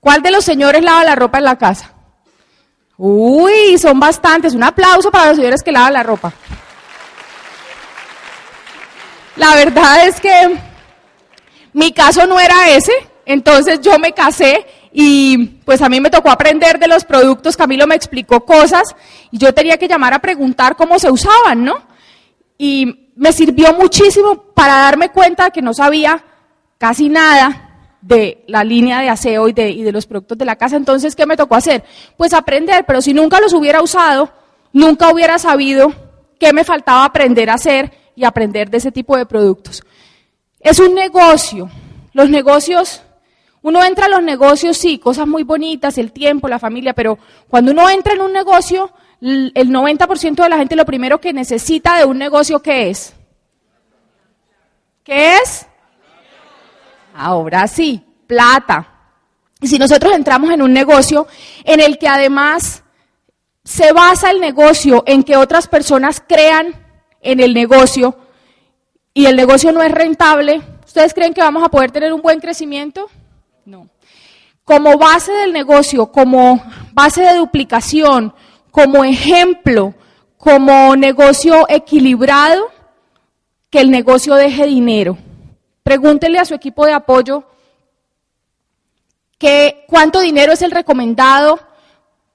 [0.00, 1.94] ¿Cuál de los señores lava la ropa en la casa?
[2.98, 4.54] Uy, son bastantes.
[4.54, 6.32] Un aplauso para los señores que lavan la ropa.
[9.36, 10.58] La verdad es que
[11.72, 12.92] mi caso no era ese,
[13.24, 17.86] entonces yo me casé y pues a mí me tocó aprender de los productos, Camilo
[17.86, 18.96] me explicó cosas
[19.30, 21.76] y yo tenía que llamar a preguntar cómo se usaban, ¿no?
[22.56, 26.24] Y me sirvió muchísimo para darme cuenta que no sabía
[26.78, 27.67] casi nada
[28.08, 30.76] de la línea de aseo y de, y de los productos de la casa.
[30.76, 31.84] Entonces, ¿qué me tocó hacer?
[32.16, 34.30] Pues aprender, pero si nunca los hubiera usado,
[34.72, 35.92] nunca hubiera sabido
[36.40, 39.82] qué me faltaba aprender a hacer y aprender de ese tipo de productos.
[40.60, 41.70] Es un negocio.
[42.14, 43.02] Los negocios
[43.60, 47.18] uno entra a los negocios, sí, cosas muy bonitas, el tiempo, la familia, pero
[47.48, 48.90] cuando uno entra en un negocio,
[49.20, 53.14] el 90% de la gente lo primero que necesita de un negocio, ¿qué es?
[55.04, 55.67] ¿Qué es?
[57.20, 58.86] Ahora sí, plata.
[59.60, 61.26] Y si nosotros entramos en un negocio
[61.64, 62.84] en el que además
[63.64, 66.76] se basa el negocio en que otras personas crean
[67.20, 68.16] en el negocio
[69.12, 72.38] y el negocio no es rentable, ¿ustedes creen que vamos a poder tener un buen
[72.38, 73.10] crecimiento?
[73.64, 73.88] No.
[74.62, 78.32] Como base del negocio, como base de duplicación,
[78.70, 79.92] como ejemplo,
[80.36, 82.70] como negocio equilibrado,
[83.70, 85.18] que el negocio deje dinero.
[85.88, 87.44] Pregúntele a su equipo de apoyo
[89.38, 91.58] que cuánto dinero es el recomendado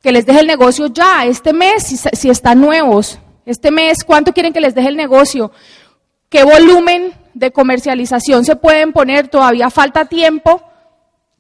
[0.01, 4.33] que les deje el negocio ya, este mes, si, si, están nuevos, este mes, cuánto
[4.33, 5.51] quieren que les deje el negocio,
[6.29, 10.63] qué volumen de comercialización se pueden poner, todavía falta tiempo,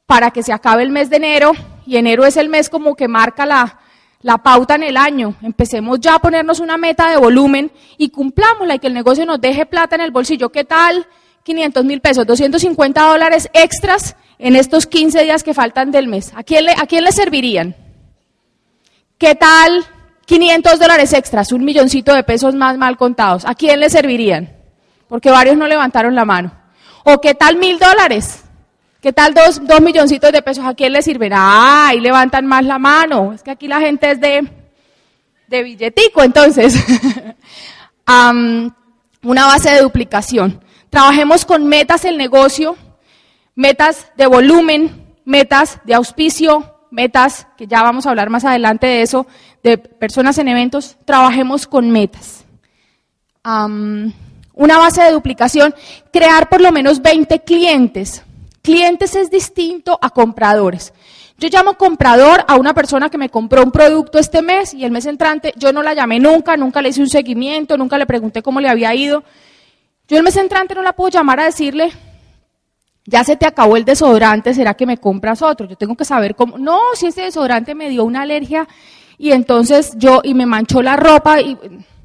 [0.05, 1.53] para que se acabe el mes de enero
[1.87, 3.79] y enero es el mes como que marca la,
[4.21, 5.33] la pauta en el año.
[5.41, 9.41] Empecemos ya a ponernos una meta de volumen y cumplámosla y que el negocio nos
[9.41, 10.51] deje plata en el bolsillo.
[10.51, 11.07] ¿Qué tal?
[11.43, 16.31] 500 mil pesos, 250 dólares extras en estos 15 días que faltan del mes.
[16.35, 17.75] ¿A quién le, a quién le servirían?
[19.17, 19.85] ¿Qué tal
[20.25, 23.45] 500 dólares extras, un milloncito de pesos más mal contados?
[23.45, 24.53] ¿A quién le servirían?
[25.07, 26.51] Porque varios no levantaron la mano.
[27.03, 28.43] ¿O qué tal mil dólares?
[29.01, 30.65] ¿Qué tal dos, dos milloncitos de pesos?
[30.65, 31.33] ¿A quién le sirven?
[31.35, 33.33] Ah, ahí levantan más la mano.
[33.33, 34.49] Es que aquí la gente es de,
[35.47, 36.73] de billetico, entonces.
[39.23, 40.63] una base de duplicación.
[40.93, 42.77] Trabajemos con metas el negocio,
[43.55, 49.01] metas de volumen, metas de auspicio, metas, que ya vamos a hablar más adelante de
[49.01, 49.25] eso,
[49.63, 50.95] de personas en eventos.
[51.03, 52.45] Trabajemos con metas.
[53.43, 55.73] una base de duplicación,
[56.11, 58.23] crear por lo menos 20 clientes
[58.61, 60.93] Clientes es distinto a compradores.
[61.39, 64.91] Yo llamo comprador a una persona que me compró un producto este mes y el
[64.91, 68.43] mes entrante yo no la llamé nunca, nunca le hice un seguimiento, nunca le pregunté
[68.43, 69.23] cómo le había ido.
[70.07, 71.91] Yo el mes entrante no la puedo llamar a decirle,
[73.05, 75.67] ya se te acabó el desodorante, ¿será que me compras otro?
[75.67, 78.67] Yo tengo que saber cómo, no, si ese desodorante me dio una alergia
[79.17, 81.57] y entonces yo, y me manchó la ropa y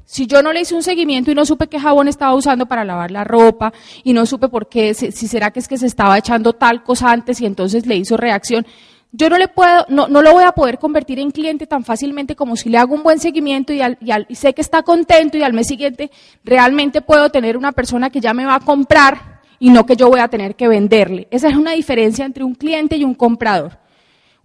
[0.05, 2.83] si yo no le hice un seguimiento y no supe qué jabón estaba usando para
[2.83, 3.71] lavar la ropa
[4.03, 7.11] y no supe por qué, si, será que es que se estaba echando tal cosa
[7.11, 8.65] antes y entonces le hizo reacción,
[9.11, 12.35] yo no le puedo, no, no lo voy a poder convertir en cliente tan fácilmente
[12.35, 13.81] como si le hago un buen seguimiento y,
[14.27, 16.11] y sé que está contento y al mes siguiente
[16.43, 20.09] realmente puedo tener una persona que ya me va a comprar y no que yo
[20.09, 21.27] voy a tener que venderle.
[21.31, 23.79] Esa es una diferencia entre un cliente y un comprador.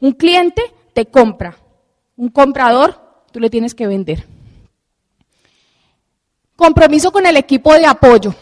[0.01, 1.57] Un cliente te compra,
[2.17, 4.27] un comprador tú le tienes que vender.
[6.57, 8.35] Compromiso con el equipo de apoyo.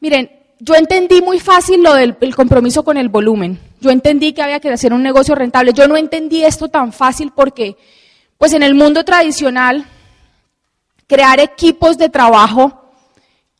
[0.00, 0.30] Miren,
[0.64, 3.60] yo entendí muy fácil lo del compromiso con el volumen.
[3.82, 5.74] Yo entendí que había que hacer un negocio rentable.
[5.74, 7.76] Yo no entendí esto tan fácil porque,
[8.38, 9.84] pues en el mundo tradicional,
[11.06, 12.80] crear equipos de trabajo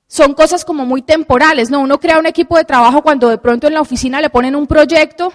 [0.06, 1.80] son cosas como muy temporales, ¿no?
[1.80, 4.66] Uno crea un equipo de trabajo cuando de pronto en la oficina le ponen un
[4.66, 5.30] proyecto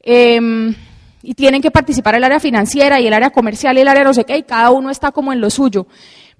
[0.00, 0.74] em,
[1.22, 4.14] y tienen que participar el área financiera y el área comercial y el área no
[4.14, 5.86] sé qué, y cada uno está como en lo suyo.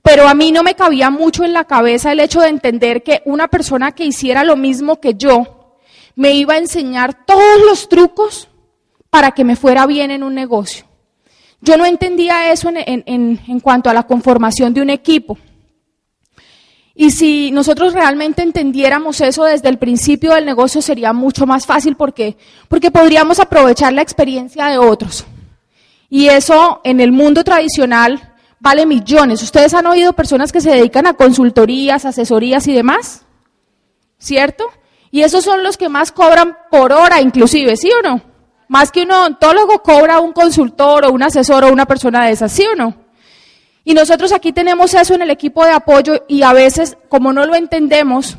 [0.04, 3.22] Pero a mí no me cabía mucho en la cabeza el hecho de entender que
[3.24, 5.78] una persona que hiciera lo mismo que yo
[6.14, 8.48] me iba a enseñar todos los trucos
[9.08, 10.84] para que me fuera bien en un negocio.
[11.62, 15.38] Yo no entendía eso en, cuanto a la conformación de un equipo.
[16.94, 21.96] Y si nosotros realmente entendiéramos eso desde el principio del negocio sería mucho más fácil
[21.96, 22.36] porque,
[22.68, 25.24] porque podríamos aprovechar la experiencia de otros.
[26.10, 28.33] Y eso en el mundo tradicional
[28.64, 29.42] vale millones.
[29.42, 33.20] ¿Ustedes han oído personas que se dedican a consultorías, asesorías y demás?
[34.18, 34.64] ¿Cierto?
[35.10, 38.22] Y esos son los que más cobran por hora, inclusive, ¿sí o no?
[38.68, 42.50] Más que un odontólogo cobra un consultor o un asesor o una persona de esas,
[42.50, 42.94] ¿sí o no?
[43.84, 47.44] Y nosotros aquí tenemos eso en el equipo de apoyo y a veces, como no
[47.44, 48.38] lo entendemos,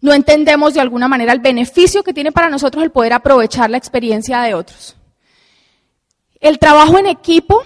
[0.00, 3.78] no entendemos de alguna manera el beneficio que tiene para nosotros el poder aprovechar la
[3.78, 4.94] experiencia de otros.
[6.40, 7.64] El trabajo en equipo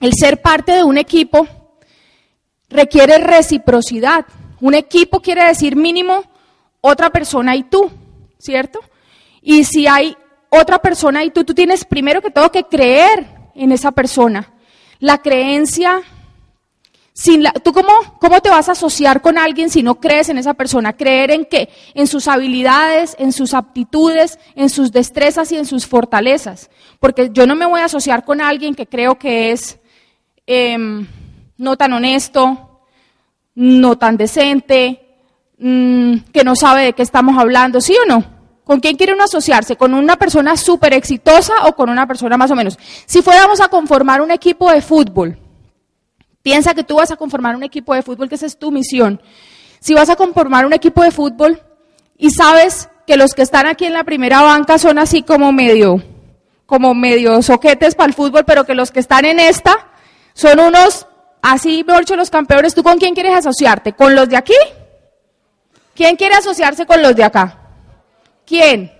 [0.00, 1.46] el ser parte de un equipo
[2.68, 4.26] requiere reciprocidad.
[4.60, 6.24] Un equipo quiere decir mínimo
[6.80, 7.90] otra persona y tú,
[8.38, 8.80] ¿cierto?
[9.42, 10.16] Y si hay
[10.50, 14.52] otra persona y tú, tú tienes primero que todo que creer en esa persona.
[15.00, 16.02] La creencia,
[17.12, 20.38] sin la, ¿tú cómo, cómo te vas a asociar con alguien si no crees en
[20.38, 20.96] esa persona?
[20.96, 21.68] Creer en qué?
[21.94, 26.70] En sus habilidades, en sus aptitudes, en sus destrezas y en sus fortalezas.
[27.00, 29.78] Porque yo no me voy a asociar con alguien que creo que es
[30.50, 31.06] Em,
[31.58, 32.80] no tan honesto,
[33.54, 34.98] no tan decente,
[35.58, 38.24] mm, que no sabe de qué estamos hablando, ¿sí o no?
[38.64, 39.76] ¿Con quién quiere uno asociarse?
[39.76, 42.78] ¿Con una persona súper exitosa o con una persona más o menos?
[43.04, 45.36] Si fuéramos a conformar un equipo de fútbol,
[46.42, 49.20] piensa que tú vas a conformar un equipo de fútbol, que esa es tu misión.
[49.80, 51.60] Si vas a conformar un equipo de fútbol
[52.16, 56.02] y sabes que los que están aquí en la primera banca son así como medio,
[56.64, 59.88] como medio soquetes para el fútbol, pero que los que están en esta
[60.38, 61.04] son unos,
[61.42, 62.72] así, mejor los campeones.
[62.72, 63.94] ¿Tú con quién quieres asociarte?
[63.94, 64.54] ¿Con los de aquí?
[65.96, 67.58] ¿Quién quiere asociarse con los de acá?
[68.46, 68.92] ¿Quién?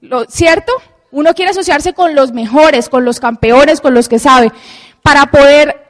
[0.00, 0.72] Lo, ¿Cierto?
[1.10, 4.50] Uno quiere asociarse con los mejores, con los campeones, con los que sabe.
[5.02, 5.84] Para poder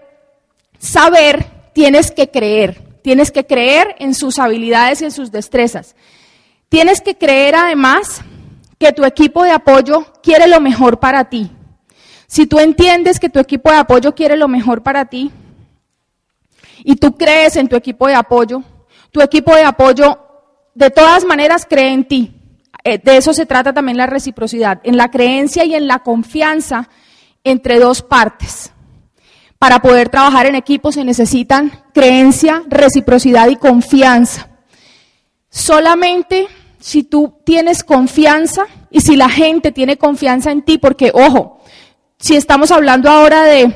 [0.80, 2.82] saber, tienes que creer.
[3.02, 5.94] Tienes que creer en sus habilidades y en sus destrezas.
[6.68, 8.22] Tienes que creer además
[8.80, 11.52] que tu equipo de apoyo quiere lo mejor para ti.
[12.33, 15.31] Si tú entiendes que tu equipo de apoyo quiere lo mejor para ti
[16.83, 18.62] y tú crees en tu equipo de apoyo,
[19.11, 20.18] tu equipo de apoyo
[20.75, 22.33] de todas maneras cree en ti.
[22.85, 26.88] Eh, de eso se trata también la reciprocidad, en la creencia y en la confianza
[27.45, 28.73] entre dos partes.
[29.59, 34.49] Para poder trabajar en equipo se necesitan creencia, reciprocidad y confianza.
[35.51, 36.47] Solamente
[36.79, 41.62] si tú tienes confianza y si la gente tiene confianza en ti, porque ojo,
[42.22, 43.74] si estamos hablando ahora de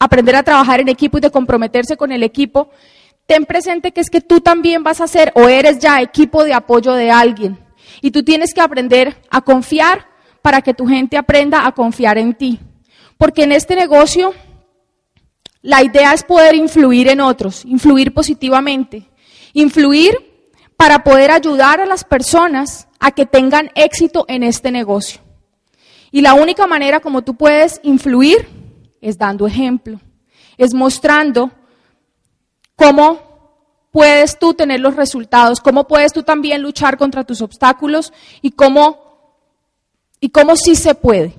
[0.00, 2.70] aprender a trabajar en equipo y de comprometerse con el equipo,
[3.26, 6.54] ten presente que es que tú también vas a ser o eres ya equipo de
[6.54, 7.58] apoyo de alguien.
[8.00, 10.06] Y tú tienes que aprender a confiar
[10.40, 12.58] para que tu gente aprenda a confiar en ti.
[13.18, 14.32] Porque en este negocio
[15.60, 19.10] la idea es poder influir en otros, influir positivamente,
[19.52, 20.14] influir
[20.78, 25.25] para poder ayudar a las personas a que tengan éxito en este negocio.
[26.16, 28.48] Y la única manera como tú puedes influir
[29.02, 30.00] es dando ejemplo,
[30.56, 31.50] es mostrando
[32.74, 33.18] cómo
[33.90, 39.36] puedes tú tener los resultados, cómo puedes tú también luchar contra tus obstáculos y cómo,
[40.18, 41.34] y cómo sí se puede.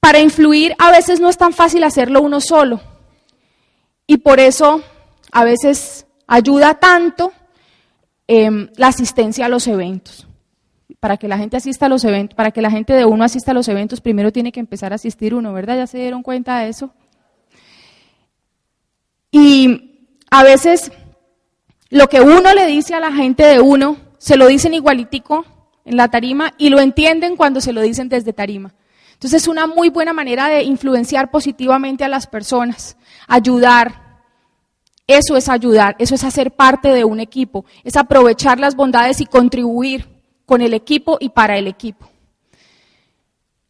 [0.00, 2.80] Para influir a veces no es tan fácil hacerlo uno solo.
[4.06, 4.82] Y por eso
[5.32, 7.34] a veces ayuda tanto
[8.26, 10.27] em, la asistencia a los eventos
[11.00, 13.52] para que la gente asista a los eventos, para que la gente de uno asista
[13.52, 15.76] a los eventos, primero tiene que empezar a asistir uno, ¿verdad?
[15.76, 16.92] ¿Ya se dieron cuenta de eso?
[19.30, 20.90] Y a veces
[21.90, 25.44] lo que uno le dice a la gente de uno, se lo dicen igualitico
[25.84, 28.74] en la tarima y lo entienden cuando se lo dicen desde tarima.
[29.12, 32.96] Entonces es una muy buena manera de influenciar positivamente a las personas,
[33.26, 34.06] ayudar.
[35.06, 39.26] Eso es ayudar, eso es hacer parte de un equipo, es aprovechar las bondades y
[39.26, 40.17] contribuir
[40.48, 42.08] con el equipo y para el equipo.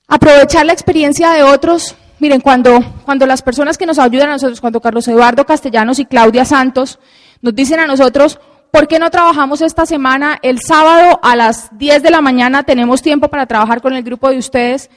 [0.07, 4.61] Aprovechar la experiencia de otros miren, cuando, cuando las personas que nos ayudan a nosotros,
[4.61, 6.99] cuando Carlos Eduardo Castellanos y Claudia Santos
[7.43, 8.39] nos dicen a nosotros,
[8.70, 10.39] ¿por qué no trabajamos esta semana?
[10.43, 14.31] El sábado a las 10 de la mañana tenemos tiempo para trabajar con el grupo
[14.31, 14.91] de ustedes.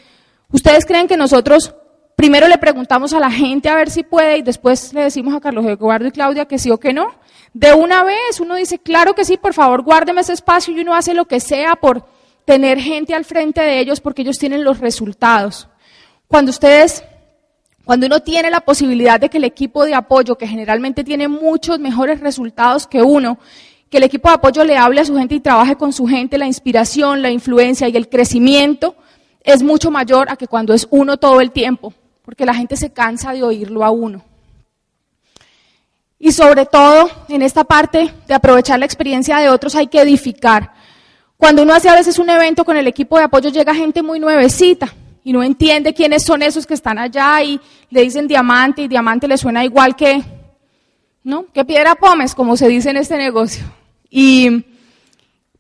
[0.51, 1.73] ¿Ustedes creen que nosotros
[2.15, 5.39] primero le preguntamos a la gente a ver si puede y después le decimos a
[5.39, 7.07] Carlos Eduardo y Claudia que sí o que no?
[7.53, 10.93] De una vez uno dice, claro que sí, por favor, guárdeme ese espacio y uno
[10.93, 12.05] hace lo que sea por
[12.45, 15.67] tener gente al frente de ellos porque ellos tienen los resultados.
[16.27, 17.03] Cuando ustedes,
[17.83, 21.79] cuando uno tiene la posibilidad de que el equipo de apoyo, que generalmente tiene muchos
[21.79, 23.37] mejores resultados que uno,
[23.89, 26.37] que el equipo de apoyo le hable a su gente y trabaje con su gente,
[26.37, 28.95] la inspiración, la influencia y el crecimiento
[29.43, 31.93] es mucho mayor a que cuando es uno todo el tiempo,
[32.23, 34.23] porque la gente se cansa de oírlo a uno.
[36.23, 40.71] Y sobre todo, en esta parte de aprovechar la experiencia de otros hay que edificar.
[41.35, 44.19] Cuando uno hace a veces un evento con el equipo de apoyo, llega gente muy
[44.19, 44.93] nuevecita
[45.23, 47.59] y no entiende quiénes son esos que están allá y
[47.89, 50.21] le dicen diamante y diamante le suena igual que,
[51.23, 51.47] ¿no?
[51.51, 53.63] Que piedra pomes, como se dice en este negocio.
[54.07, 54.63] Y,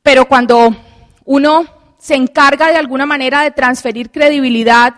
[0.03, 0.75] pero cuando
[1.25, 1.65] uno
[1.97, 4.93] se encarga de alguna manera de transferir credibilidad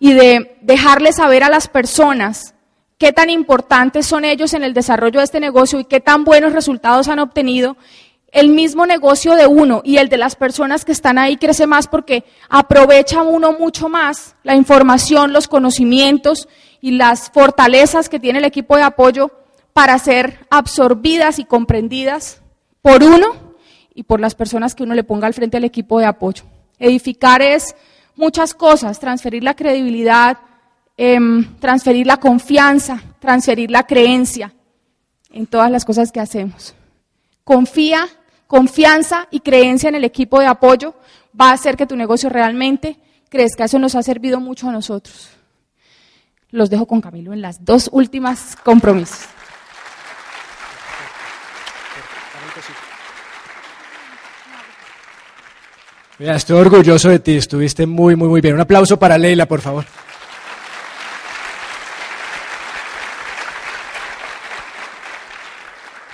[0.00, 2.53] y de dejarle saber a las personas
[3.04, 6.54] qué tan importantes son ellos en el desarrollo de este negocio y qué tan buenos
[6.54, 7.76] resultados han obtenido,
[8.32, 11.86] el mismo negocio de uno y el de las personas que están ahí crece más
[11.86, 16.48] porque aprovecha uno mucho más la información, los conocimientos
[16.80, 19.30] y las fortalezas que tiene el equipo de apoyo
[19.74, 22.40] para ser absorbidas y comprendidas
[22.80, 23.26] por uno
[23.94, 26.44] y por las personas que uno le ponga al frente al equipo de apoyo.
[26.78, 27.76] Edificar es
[28.16, 30.38] muchas cosas, transferir la credibilidad,
[30.96, 34.52] em, transferir la confianza, transferir la creencia
[35.30, 36.74] en todas las cosas que hacemos.
[37.42, 38.08] Confía
[38.46, 40.94] confianza y creencia en el equipo de apoyo
[41.38, 43.64] va a hacer que tu negocio realmente crezca.
[43.64, 45.30] Eso nos ha servido mucho a nosotros.
[46.50, 49.26] Los dejo con Camilo en las dos últimas compromisos.
[56.16, 58.54] Mira, estoy orgulloso de ti, estuviste muy, muy, muy bien.
[58.54, 59.84] Un aplauso para Leila, por favor.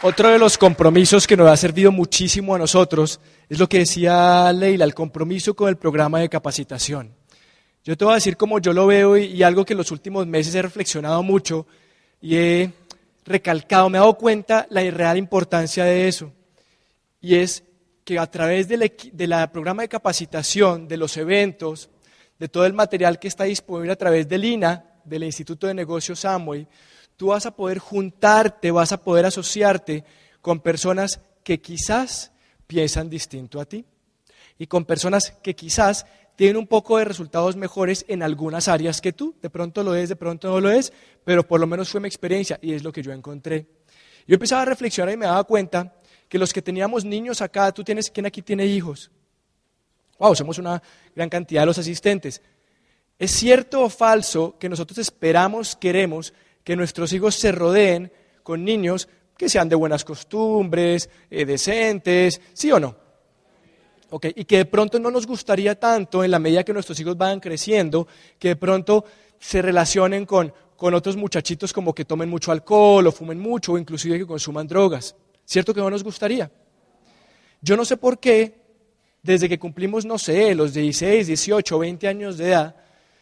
[0.02, 3.20] Otro de los compromisos que nos ha servido muchísimo a nosotros
[3.50, 7.14] es lo que decía Leila, el compromiso con el programa de capacitación.
[7.84, 10.26] Yo te voy a decir cómo yo lo veo y, algo que en los últimos
[10.26, 11.66] meses he reflexionado mucho
[12.18, 12.72] y he
[13.26, 16.32] recalcado, me he dado cuenta la real importancia de eso.
[17.20, 17.62] Y es
[18.02, 18.90] que a través del
[19.52, 21.90] programa de capacitación, de los eventos,
[22.38, 26.24] de todo el material que está disponible a través del INA, del Instituto de Negocios
[26.24, 26.66] Amway,
[27.20, 30.04] tú vas a poder juntarte, vas a poder asociarte
[30.40, 32.32] con personas que quizás
[32.66, 33.84] piensan distinto a ti
[34.56, 39.12] y con personas que quizás tienen un poco de resultados mejores en algunas áreas que
[39.12, 39.34] tú.
[39.42, 42.08] De pronto lo es, de pronto no lo es, pero por lo menos fue mi
[42.08, 43.66] experiencia y es lo que yo encontré.
[44.26, 45.92] Yo empezaba a reflexionar y me daba cuenta
[46.26, 49.10] que los que teníamos niños acá, tú tienes, ¿quién aquí tiene hijos?
[50.18, 50.82] Wow, somos una
[51.14, 52.40] gran cantidad de los asistentes.
[53.18, 56.32] ¿Es cierto o falso que nosotros esperamos, queremos
[56.64, 62.70] que nuestros hijos se rodeen con niños que sean de buenas costumbres, eh, decentes, ¿sí
[62.70, 62.94] o no?
[64.10, 67.16] Okay, y que de pronto no nos gustaría tanto, en la medida que nuestros hijos
[67.16, 68.08] van creciendo,
[68.38, 69.04] que de pronto
[69.38, 73.78] se relacionen con, con otros muchachitos como que tomen mucho alcohol o fumen mucho o
[73.78, 75.14] inclusive que consuman drogas.
[75.44, 76.50] ¿Cierto que no nos gustaría?
[77.62, 78.60] Yo no sé por qué,
[79.22, 82.76] desde que cumplimos, no sé, los 16, 18, 20 años de edad,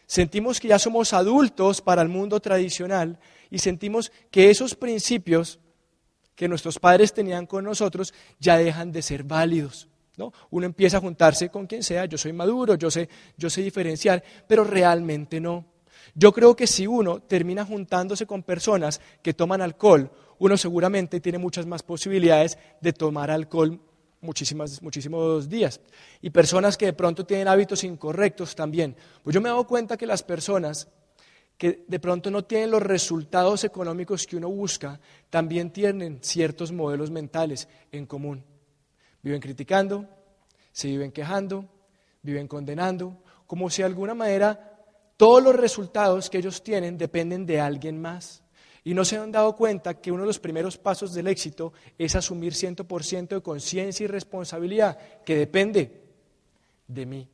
[0.09, 3.19] sentimos que ya somos adultos para el mundo tradicional
[3.51, 5.59] y sentimos que esos principios
[6.33, 9.87] que nuestros padres tenían con nosotros ya dejan de ser válidos.
[10.17, 10.33] ¿no?
[10.49, 13.07] Uno empieza a juntarse con quien sea, yo soy maduro, yo sé,
[13.37, 15.65] yo sé diferenciar, pero realmente no.
[16.15, 21.37] Yo creo que si uno termina juntándose con personas que toman alcohol, uno seguramente tiene
[21.37, 23.79] muchas más posibilidades de tomar alcohol
[24.21, 25.79] muchísimas, muchísimos días.
[26.21, 28.95] Y personas que de pronto tienen hábitos incorrectos también.
[29.23, 30.87] Pues yo me he dado cuenta que las personas
[31.59, 34.97] que de pronto no tienen los resultados económicos que uno busca,
[35.29, 38.45] también tienen ciertos modelos mentales en común.
[39.21, 40.07] Viven criticando,
[40.71, 41.67] se viven quejando,
[42.21, 44.85] viven condenando, como si de alguna manera
[45.17, 48.41] todos los resultados que ellos tienen dependen de alguien más.
[48.83, 52.15] Y no se han dado cuenta que uno de los primeros pasos del éxito es
[52.15, 56.01] asumir 100% de conciencia y responsabilidad, que depende
[56.87, 57.27] de mí.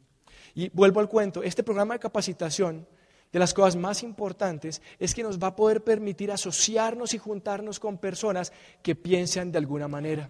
[0.55, 2.87] Y vuelvo al cuento, este programa de capacitación,
[3.31, 7.79] de las cosas más importantes, es que nos va a poder permitir asociarnos y juntarnos
[7.79, 10.29] con personas que piensan de alguna manera.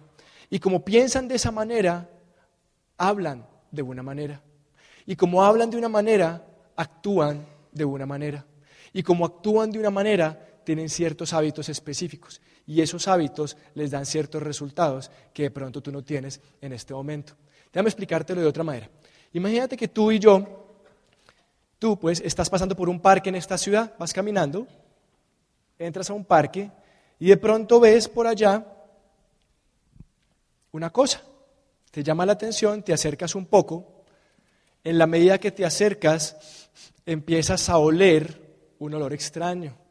[0.50, 2.10] Y como piensan de esa manera,
[2.98, 4.42] hablan de una manera.
[5.06, 6.44] Y como hablan de una manera,
[6.74, 8.44] actúan de una manera.
[8.92, 12.42] Y como actúan de una manera, tienen ciertos hábitos específicos.
[12.66, 16.92] Y esos hábitos les dan ciertos resultados que de pronto tú no tienes en este
[16.92, 17.34] momento.
[17.72, 18.90] Déjame explicártelo de otra manera.
[19.32, 20.74] Imagínate que tú y yo,
[21.78, 24.66] tú pues estás pasando por un parque en esta ciudad, vas caminando,
[25.78, 26.70] entras a un parque
[27.20, 28.66] y de pronto ves por allá
[30.72, 31.22] una cosa.
[31.92, 34.02] Te llama la atención, te acercas un poco.
[34.82, 36.68] En la medida que te acercas,
[37.06, 39.85] empiezas a oler un olor extraño.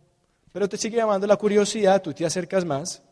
[0.56, 3.03] Pero te sigue llamando la curiosidad, tú te acercas más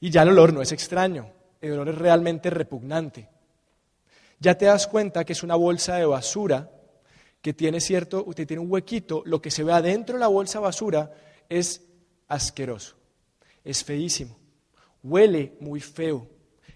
[0.00, 1.32] y ya el olor no es extraño,
[1.62, 3.30] el olor es realmente repugnante.
[4.38, 6.70] Ya te das cuenta que es una bolsa de basura
[7.40, 10.58] que tiene cierto, que tiene un huequito, lo que se ve adentro de la bolsa
[10.58, 11.10] de basura
[11.48, 11.80] es
[12.28, 12.96] asqueroso,
[13.64, 14.36] es feísimo,
[15.02, 16.28] huele muy feo,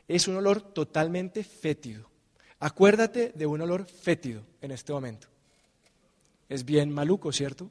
[0.09, 2.09] es un olor totalmente fétido.
[2.61, 5.29] Acuérdate de un olor fétido en este momento.
[6.49, 7.71] Es bien maluco, ¿cierto?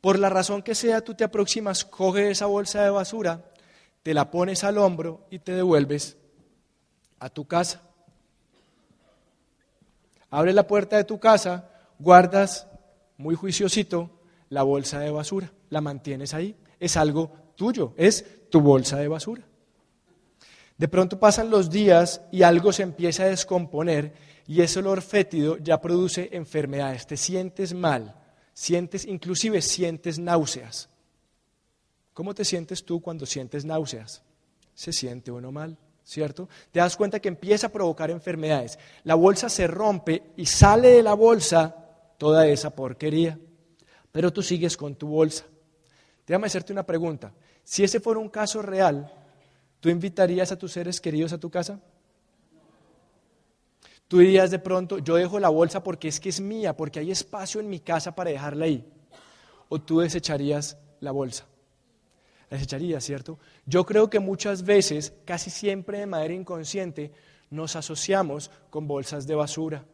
[0.00, 3.44] Por la razón que sea, tú te aproximas, coges esa bolsa de basura,
[4.02, 6.16] te la pones al hombro y te devuelves
[7.18, 7.82] a tu casa.
[10.30, 12.66] Abres la puerta de tu casa, guardas
[13.16, 14.10] muy juiciosito
[14.50, 16.56] la bolsa de basura, la mantienes ahí.
[16.78, 19.42] Es algo tuyo, es tu bolsa de basura.
[20.78, 24.12] De pronto pasan los días y algo se empieza a descomponer
[24.46, 27.06] y ese olor fétido ya produce enfermedades.
[27.06, 28.14] Te sientes mal,
[28.56, 30.88] sientes, inclusive sientes náuseas.
[32.14, 34.22] ¿Cómo te sientes tú cuando sientes náuseas?
[34.74, 36.48] Se siente uno mal, ¿cierto?
[36.72, 38.78] Te das cuenta que empieza a provocar enfermedades.
[39.04, 41.74] La bolsa se rompe y sale de la bolsa
[42.16, 43.38] toda esa porquería.
[44.10, 45.44] Pero tú sigues con tu bolsa.
[46.26, 47.34] Déjame hacerte una pregunta.
[47.62, 49.12] Si ese fuera un caso real,
[49.86, 51.80] ¿Tú invitarías a tus seres queridos a tu casa?
[54.08, 57.10] Tú dirías de pronto, yo dejo la bolsa porque es que es mía, porque hay
[57.10, 58.84] espacio en mi casa para dejarla ahí.
[59.68, 61.46] O tú desecharías la bolsa.
[62.48, 63.38] La desecharías, ¿cierto?
[63.64, 67.10] Yo creo que muchas veces, casi siempre de manera inconsciente,
[67.50, 69.84] nos asociamos con bolsas de basura.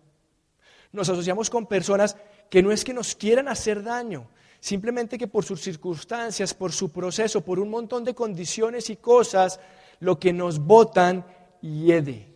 [0.92, 2.16] Nos asociamos con personas
[2.50, 4.28] que no es que nos quieran hacer daño,
[4.60, 9.58] simplemente que por sus circunstancias, por su proceso, por un montón de condiciones y cosas,
[10.00, 11.24] lo que nos botan
[11.62, 12.32] hiede.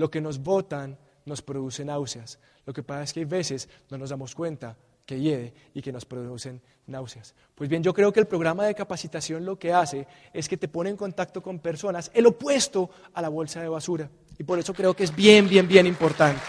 [0.00, 0.96] Lo que nos botan
[1.26, 2.38] nos produce náuseas.
[2.64, 4.74] Lo que pasa es que hay veces no nos damos cuenta
[5.04, 7.34] que hiede y que nos producen náuseas.
[7.54, 10.68] Pues bien, yo creo que el programa de capacitación lo que hace es que te
[10.68, 14.08] pone en contacto con personas, el opuesto a la bolsa de basura.
[14.38, 16.40] Y por eso creo que es bien, bien, bien importante.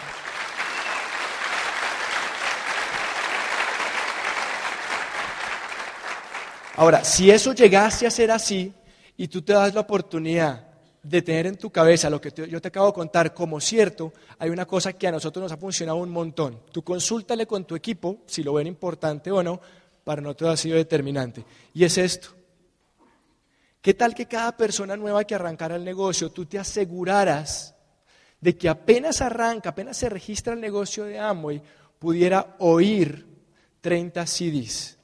[6.78, 8.74] Ahora, si eso llegase a ser así,
[9.18, 10.70] y tú te das la oportunidad
[11.04, 14.49] de tener en tu cabeza lo que yo te acabo de contar como cierto, hay
[14.49, 16.62] una cosa que a nosotros nos ha funcionado un montón.
[16.72, 19.60] Tú consúltale con tu equipo si lo ven importante o no,
[20.04, 21.43] para nosotros ha sido determinante.
[21.74, 22.30] Y es esto.
[23.82, 27.74] ¿Qué tal que cada persona nueva que arrancara el negocio, tú te aseguraras
[28.39, 31.62] de que apenas arranca, apenas se registra el negocio de Amway,
[31.97, 33.26] pudiera oír
[33.82, 34.99] 30 CDs?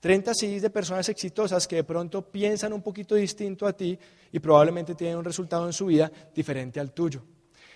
[0.00, 3.98] 30 CDs de personas exitosas que de pronto piensan un poquito distinto a ti
[4.32, 7.22] y probablemente tienen un resultado en su vida diferente al tuyo.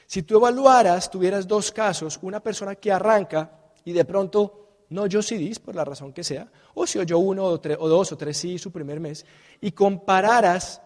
[0.07, 3.51] Si tú evaluaras, tuvieras dos casos, una persona que arranca
[3.85, 7.45] y de pronto no oyó CDs por la razón que sea, o si oyó uno
[7.47, 9.25] o, dos o tres CDs su primer mes,
[9.61, 10.81] y compararas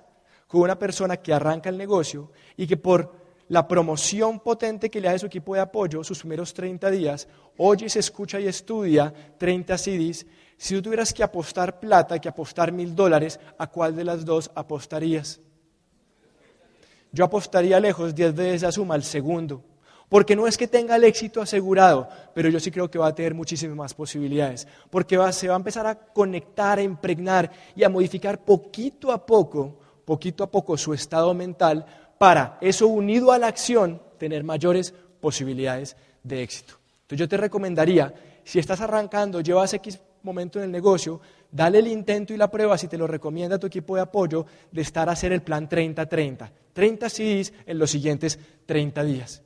[0.46, 3.12] con una persona que arranca el negocio y que por
[3.48, 7.88] la promoción potente que le a su equipo de apoyo sus primeros 30 días, oye,
[7.88, 10.26] se escucha y estudia 30 CDs
[10.58, 14.50] si tú tuvieras que apostar plata, que apostar mil dólares, ¿a cuál de las dos
[14.54, 15.40] apostarías?
[17.12, 19.62] Yo apostaría lejos diez veces la suma al segundo.
[20.08, 23.14] Porque no es que tenga el éxito asegurado, pero yo sí creo que va a
[23.14, 24.66] tener muchísimas más posibilidades.
[24.88, 29.78] Porque se va a empezar a conectar, a impregnar y a modificar poquito a poco,
[30.06, 31.84] poquito a poco su estado mental
[32.16, 36.74] para eso unido a la acción tener mayores posibilidades de éxito.
[37.02, 41.20] Entonces yo te recomendaría, si estás arrancando, llevas X momento en el negocio,
[41.50, 44.82] dale el intento y la prueba, si te lo recomienda tu equipo de apoyo, de
[44.82, 46.50] estar a hacer el plan 30-30.
[46.72, 49.42] 30 CDs en los siguientes 30 días.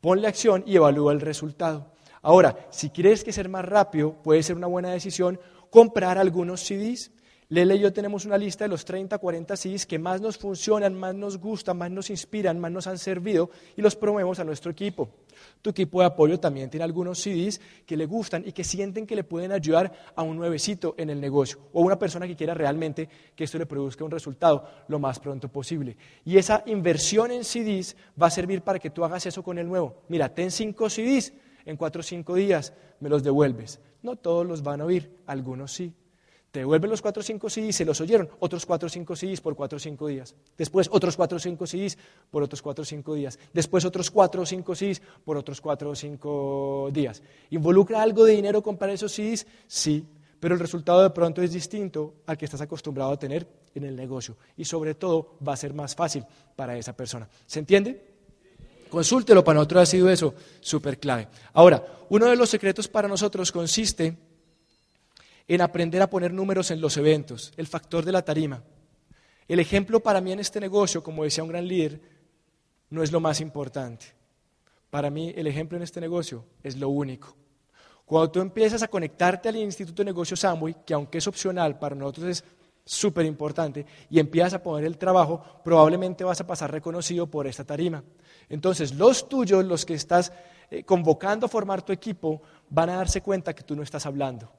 [0.00, 1.92] Ponle acción y evalúa el resultado.
[2.20, 5.38] Ahora, si quieres que ser más rápido, puede ser una buena decisión
[5.70, 7.10] comprar algunos CDs
[7.54, 10.92] Lele y yo tenemos una lista de los 30, 40 CDs que más nos funcionan,
[10.92, 14.72] más nos gustan, más nos inspiran, más nos han servido y los promovemos a nuestro
[14.72, 15.08] equipo.
[15.62, 19.14] Tu equipo de apoyo también tiene algunos CDs que le gustan y que sienten que
[19.14, 22.54] le pueden ayudar a un nuevecito en el negocio o a una persona que quiera
[22.54, 25.96] realmente que esto le produzca un resultado lo más pronto posible.
[26.24, 29.68] Y esa inversión en CDs va a servir para que tú hagas eso con el
[29.68, 30.02] nuevo.
[30.08, 31.32] Mira, ten cinco CDs,
[31.64, 35.72] en cuatro o cinco días me los devuelves No todos los van a oír, algunos
[35.72, 35.94] sí.
[36.54, 39.40] Te devuelven los cuatro o cinco CDs, se los oyeron, otros cuatro o cinco CDs
[39.40, 40.36] por cuatro o cinco días.
[40.56, 41.98] Después otros cuatro o cinco CDs
[42.30, 43.40] por otros cuatro o cinco días.
[43.52, 47.24] Después otros cuatro o cinco CDs por otros cuatro o cinco días.
[47.50, 49.44] ¿Involucra algo de dinero comprar esos CDs?
[49.66, 50.06] Sí,
[50.38, 53.96] pero el resultado de pronto es distinto al que estás acostumbrado a tener en el
[53.96, 54.36] negocio.
[54.56, 56.24] Y sobre todo va a ser más fácil
[56.54, 57.28] para esa persona.
[57.46, 58.00] ¿Se entiende?
[58.90, 61.26] Consúltelo, para nosotros ha sido eso súper clave.
[61.54, 64.16] Ahora, uno de los secretos para nosotros consiste
[65.46, 68.62] en aprender a poner números en los eventos, el factor de la tarima.
[69.46, 72.00] El ejemplo para mí en este negocio, como decía un gran líder,
[72.90, 74.06] no es lo más importante.
[74.90, 77.36] Para mí el ejemplo en este negocio es lo único.
[78.06, 81.94] Cuando tú empiezas a conectarte al Instituto de Negocios Amway, que aunque es opcional, para
[81.94, 82.44] nosotros es
[82.84, 87.64] súper importante, y empiezas a poner el trabajo, probablemente vas a pasar reconocido por esta
[87.64, 88.04] tarima.
[88.48, 90.32] Entonces, los tuyos, los que estás
[90.70, 94.52] eh, convocando a formar tu equipo, van a darse cuenta que tú no estás hablando,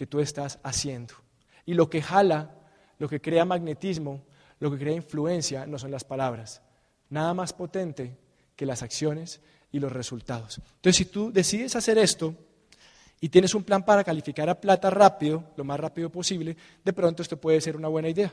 [0.00, 1.12] que tú estás haciendo.
[1.66, 2.54] Y lo que jala,
[2.98, 4.22] lo que crea magnetismo,
[4.58, 6.62] lo que crea influencia, no son las palabras.
[7.10, 8.16] Nada más potente
[8.56, 10.56] que las acciones y los resultados.
[10.56, 12.34] Entonces, si tú decides hacer esto
[13.20, 17.22] y tienes un plan para calificar a plata rápido, lo más rápido posible, de pronto
[17.22, 18.32] esto puede ser una buena idea.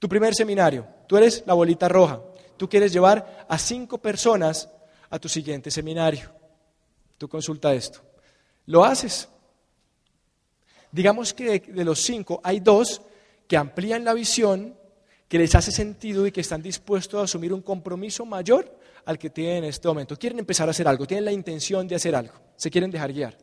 [0.00, 2.20] Tu primer seminario, tú eres la bolita roja,
[2.56, 4.68] tú quieres llevar a cinco personas
[5.08, 6.32] a tu siguiente seminario.
[7.16, 8.00] Tú consulta esto.
[8.66, 9.28] Lo haces.
[10.96, 13.02] Digamos que de, los cinco hay dos
[13.46, 14.74] que amplían la visión,
[15.28, 18.74] que les hace sentido y que están dispuestos a asumir un compromiso mayor
[19.04, 20.16] al que tienen en este momento.
[20.18, 23.36] Quieren empezar a hacer algo, tienen la intención de hacer algo, se quieren dejar guiar.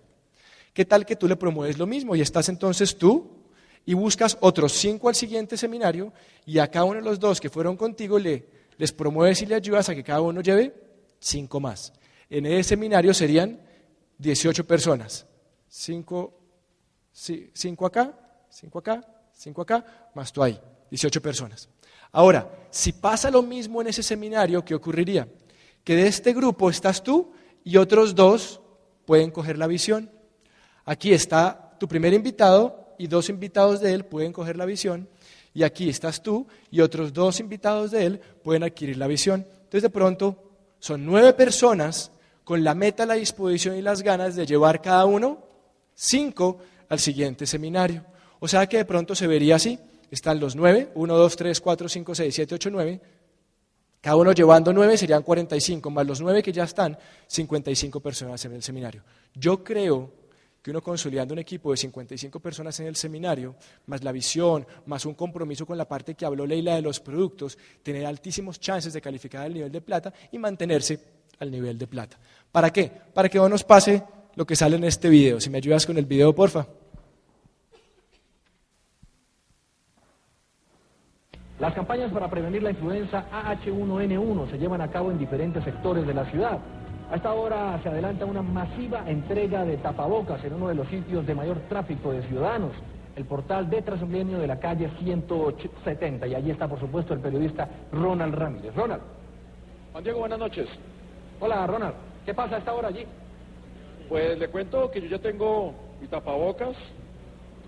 [0.73, 3.43] ¿Qué tal que tú le promueves lo mismo y estás entonces tú
[3.85, 6.11] y buscas otros cinco al siguiente seminario
[6.47, 8.47] y a cada uno de los dos que fueron contigo le,
[8.77, 10.73] les promueves y le ayudas a que cada uno lleve
[11.19, 11.93] cinco más?
[12.31, 13.61] En ese seminario serían
[14.17, 15.27] 18 personas,
[15.67, 16.39] cinco
[17.13, 18.11] Sí, cinco acá,
[18.49, 19.01] cinco acá,
[19.31, 20.59] cinco acá, más tú ahí,
[20.89, 21.69] 18 personas.
[22.11, 25.27] Ahora, si pasa lo mismo en ese seminario, ¿qué ocurriría?
[25.83, 27.31] Que de este grupo estás tú
[27.63, 28.61] y otros dos
[29.05, 30.09] pueden coger la visión.
[30.85, 35.07] Aquí está tu primer invitado y dos invitados de él pueden coger la visión.
[35.53, 39.45] Y aquí estás tú y otros dos invitados de él pueden adquirir la visión.
[39.51, 42.11] Entonces de pronto son nueve personas
[42.43, 45.53] con la meta, la disposición y las ganas de llevar cada uno
[45.95, 46.57] cinco
[46.93, 48.05] al siguiente seminario.
[48.39, 49.79] O sea que de pronto se vería así.
[50.09, 53.01] Están los nueve, uno, dos, tres, cuatro, cinco, seis, siete, ocho, nueve.
[54.03, 58.51] Cada uno llevando nueve serían 45, más los nueve que ya están, 55 personas en
[58.51, 59.01] el seminario.
[59.33, 60.11] Yo creo
[60.61, 65.05] que uno consolidando un equipo de 55 personas en el seminario, más la visión, más
[65.05, 68.99] un compromiso con la parte que habló Leila de los productos, tener altísimos chances de
[68.99, 70.99] calificar al nivel de plata y mantenerse
[71.39, 72.19] al nivel de plata.
[72.51, 72.91] ¿Para qué?
[73.13, 74.03] Para que no nos pase
[74.35, 75.39] lo que sale en este video.
[75.39, 76.67] Si me ayudas con el video, porfa.
[81.59, 86.13] Las campañas para prevenir la influenza AH1N1 se llevan a cabo en diferentes sectores de
[86.13, 86.59] la ciudad.
[87.11, 91.25] A esta hora se adelanta una masiva entrega de tapabocas en uno de los sitios
[91.27, 92.71] de mayor tráfico de ciudadanos,
[93.15, 96.25] el portal de Transmilenio de la calle 170.
[96.25, 98.75] Y allí está, por supuesto, el periodista Ronald Ramírez.
[98.75, 99.03] Ronald.
[99.91, 100.67] Juan Diego, buenas noches.
[101.39, 101.93] Hola, Ronald.
[102.25, 103.05] ¿Qué pasa a esta hora allí?
[104.09, 106.75] Pues le cuento que yo ya tengo mi tapabocas,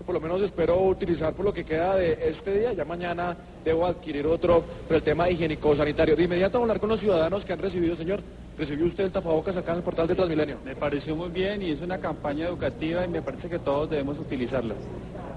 [0.06, 2.72] por lo menos espero utilizar por lo que queda de este día.
[2.72, 6.14] Ya mañana debo adquirir otro por el tema higiénico-sanitario.
[6.14, 8.20] De inmediato hablar con los ciudadanos que han recibido, señor.
[8.56, 10.58] ¿Recibió usted el tapabocas acá en el portal de Transmilenio?
[10.64, 14.18] Me pareció muy bien y es una campaña educativa y me parece que todos debemos
[14.18, 14.74] utilizarla.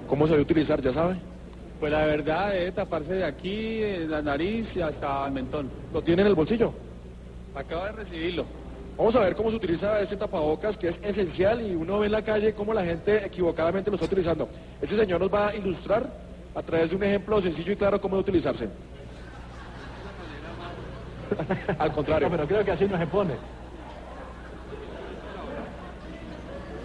[0.08, 1.16] ¿Cómo se debe utilizar, ya sabe?
[1.80, 5.68] Pues la verdad debe taparse de aquí, la nariz y hasta el mentón.
[5.92, 6.72] ¿Lo tiene en el bolsillo?
[7.54, 8.44] Acabo de recibirlo.
[9.00, 12.12] Vamos a ver cómo se utiliza este tapabocas, que es esencial y uno ve en
[12.12, 14.46] la calle cómo la gente equivocadamente lo está utilizando.
[14.82, 16.06] Este señor nos va a ilustrar
[16.54, 18.68] a través de un ejemplo sencillo y claro cómo utilizarse.
[21.78, 22.28] Al contrario.
[22.30, 23.36] pero creo que así no se pone.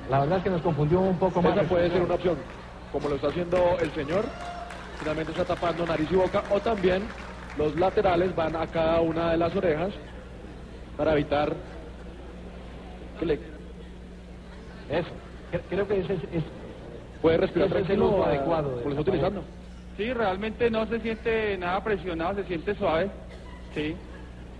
[0.09, 1.57] La verdad es que nos confundió un poco más.
[1.57, 2.37] Esa puede ser una opción,
[2.93, 4.23] como lo está haciendo el señor.
[4.99, 6.43] Finalmente está tapando nariz y boca.
[6.49, 7.03] O también
[7.57, 9.91] los laterales van a cada una de las orejas
[10.95, 11.74] para evitar
[14.89, 15.09] Eso.
[15.69, 16.43] Creo que ese es...
[17.21, 18.69] Puede respirar es el uso adecuado.
[18.75, 19.43] ¿Por lo está utilizando?
[19.97, 23.09] Sí, realmente no se siente nada presionado, se siente suave.
[23.73, 23.95] Sí.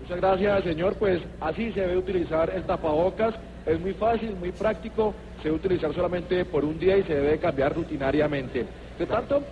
[0.00, 0.94] Muchas gracias, señor.
[0.96, 3.34] Pues así se debe utilizar el tapabocas.
[3.66, 5.14] Es muy fácil, muy práctico.
[5.38, 8.64] Se debe utilizar solamente por un día y se debe cambiar rutinariamente.
[8.98, 9.42] De tanto...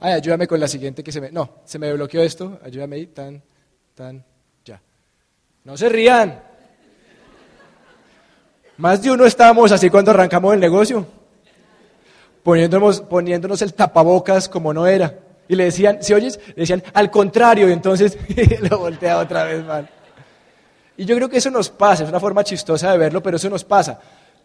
[0.00, 1.30] Ay, ayúdame con la siguiente que se me...
[1.30, 2.58] No, se me bloqueó esto.
[2.64, 3.06] Ayúdame ahí.
[3.08, 3.42] Tan,
[3.94, 4.24] tan,
[4.64, 4.80] ya.
[5.64, 6.42] No se rían.
[8.78, 11.06] Más de uno estábamos así cuando arrancamos el negocio,
[12.42, 15.18] poniéndonos, poniéndonos el tapabocas como no era.
[15.48, 18.16] Y le decían, si oyes, le decían al contrario, y entonces
[18.70, 19.86] lo voltea otra vez mal.
[20.96, 23.50] Y yo creo que eso nos pasa, es una forma chistosa de verlo, pero eso
[23.50, 24.00] nos pasa.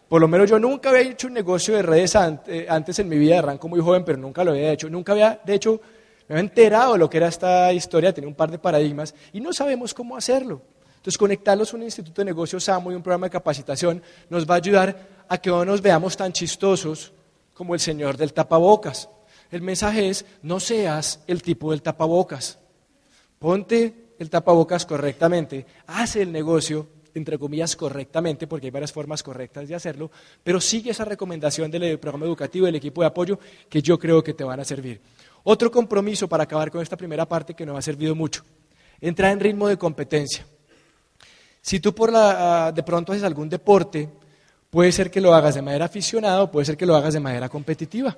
[0.08, 2.14] Por lo menos yo nunca había hecho un negocio de redes
[2.46, 4.88] eh, antes en mi vida, arranco muy joven, pero nunca lo había hecho.
[4.88, 5.80] Nunca había, de hecho,
[6.28, 9.40] me había enterado de lo que era esta historia, tenía un par de paradigmas y
[9.40, 10.62] no sabemos cómo hacerlo.
[10.96, 14.54] Entonces, conectarlos a un instituto de negocios SAMO y un programa de capacitación nos va
[14.54, 17.12] a ayudar a que no nos veamos tan chistosos
[17.52, 19.08] como el señor del tapabocas.
[19.50, 22.58] El mensaje es, no seas el tipo del tapabocas.
[23.38, 26.88] Ponte el tapabocas correctamente, haz el negocio
[27.18, 30.10] entre comillas, correctamente, porque hay varias formas correctas de hacerlo,
[30.42, 33.38] pero sigue esa recomendación del programa educativo, del equipo de apoyo,
[33.68, 35.00] que yo creo que te van a servir.
[35.44, 38.42] Otro compromiso para acabar con esta primera parte que nos ha servido mucho,
[39.00, 40.46] entrar en ritmo de competencia.
[41.60, 44.08] Si tú por la, ah, de pronto haces algún deporte,
[44.70, 47.20] puede ser que lo hagas de manera aficionada o puede ser que lo hagas de
[47.20, 48.16] manera competitiva.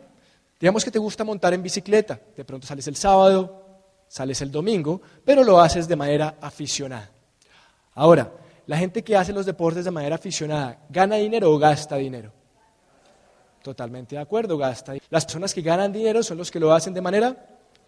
[0.60, 3.62] Digamos que te gusta montar en bicicleta, de pronto sales el sábado,
[4.08, 7.10] sales el domingo, pero lo haces de manera aficionada.
[7.94, 8.32] Ahora,
[8.68, 12.30] la gente que hace los deportes de manera aficionada, ¿gana dinero o gasta dinero?
[13.62, 14.92] Totalmente de acuerdo, gasta.
[15.08, 17.34] Las personas que ganan dinero son los que lo hacen de manera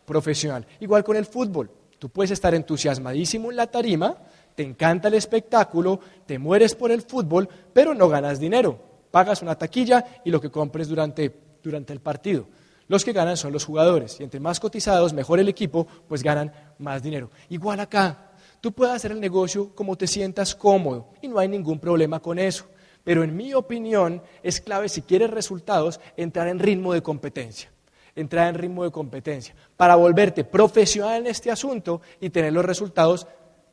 [0.07, 0.66] profesional.
[0.81, 1.70] Igual con el fútbol.
[1.99, 4.16] Tú puedes estar entusiasmadísimo en la tarima,
[4.55, 8.81] te encanta el espectáculo, te mueres por el fútbol, pero no ganas dinero.
[9.11, 11.31] Pagas una taquilla y lo que compres durante,
[11.62, 12.47] durante el partido.
[12.89, 14.18] Los que ganan son los jugadores.
[14.18, 17.31] Y entre más cotizados, mejor el equipo, pues ganan más dinero.
[17.51, 18.30] Igual acá,
[18.61, 22.39] Tú puedes hacer el negocio como te sientas cómodo y no hay ningún problema con
[22.39, 22.67] eso.
[23.03, 27.71] Pero en mi opinión es clave si quieres resultados entrar en ritmo de competencia.
[28.15, 33.27] Entrar en ritmo de competencia para volverte profesional en este asunto y tener los resultados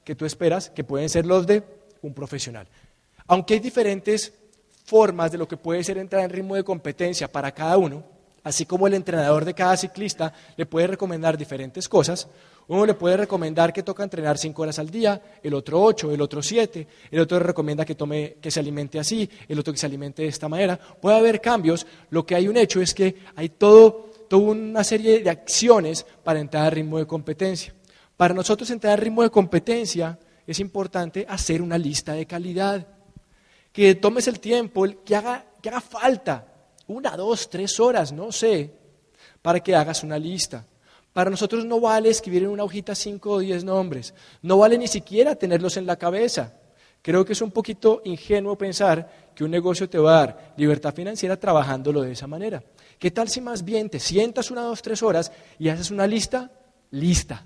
[0.05, 1.63] que tú esperas, que pueden ser los de
[2.01, 2.67] un profesional.
[3.27, 4.33] Aunque hay diferentes
[4.85, 8.05] formas de lo que puede ser entrar en ritmo de competencia para cada uno,
[8.41, 12.29] así como el entrenador de cada ciclista le puede recomendar diferentes cosas,
[12.69, 16.21] uno le puede recomendar que toca entrenar cinco horas al día, el otro ocho, el
[16.21, 19.79] otro siete, el otro le recomienda que, tome, que se alimente así, el otro que
[19.79, 20.77] se alimente de esta manera.
[20.77, 21.87] Puede haber cambios.
[22.09, 26.41] Lo que hay un hecho es que hay todo, toda una serie de acciones para
[26.41, 27.73] entrar al ritmo de competencia.
[28.17, 32.85] Para nosotros entrar al ritmo de competencia es importante hacer una lista de calidad.
[33.71, 36.47] Que tomes el tiempo, que haga, que haga falta,
[36.87, 38.73] una, dos, tres horas, no sé,
[39.41, 40.65] para que hagas una lista.
[41.17, 44.13] Para nosotros no vale escribir en una hojita cinco o diez nombres,
[44.43, 46.53] no vale ni siquiera tenerlos en la cabeza.
[47.01, 50.93] Creo que es un poquito ingenuo pensar que un negocio te va a dar libertad
[50.93, 52.63] financiera trabajándolo de esa manera.
[52.99, 56.51] ¿Qué tal si más bien te sientas una, dos, tres horas y haces una lista?
[56.91, 57.43] Lista.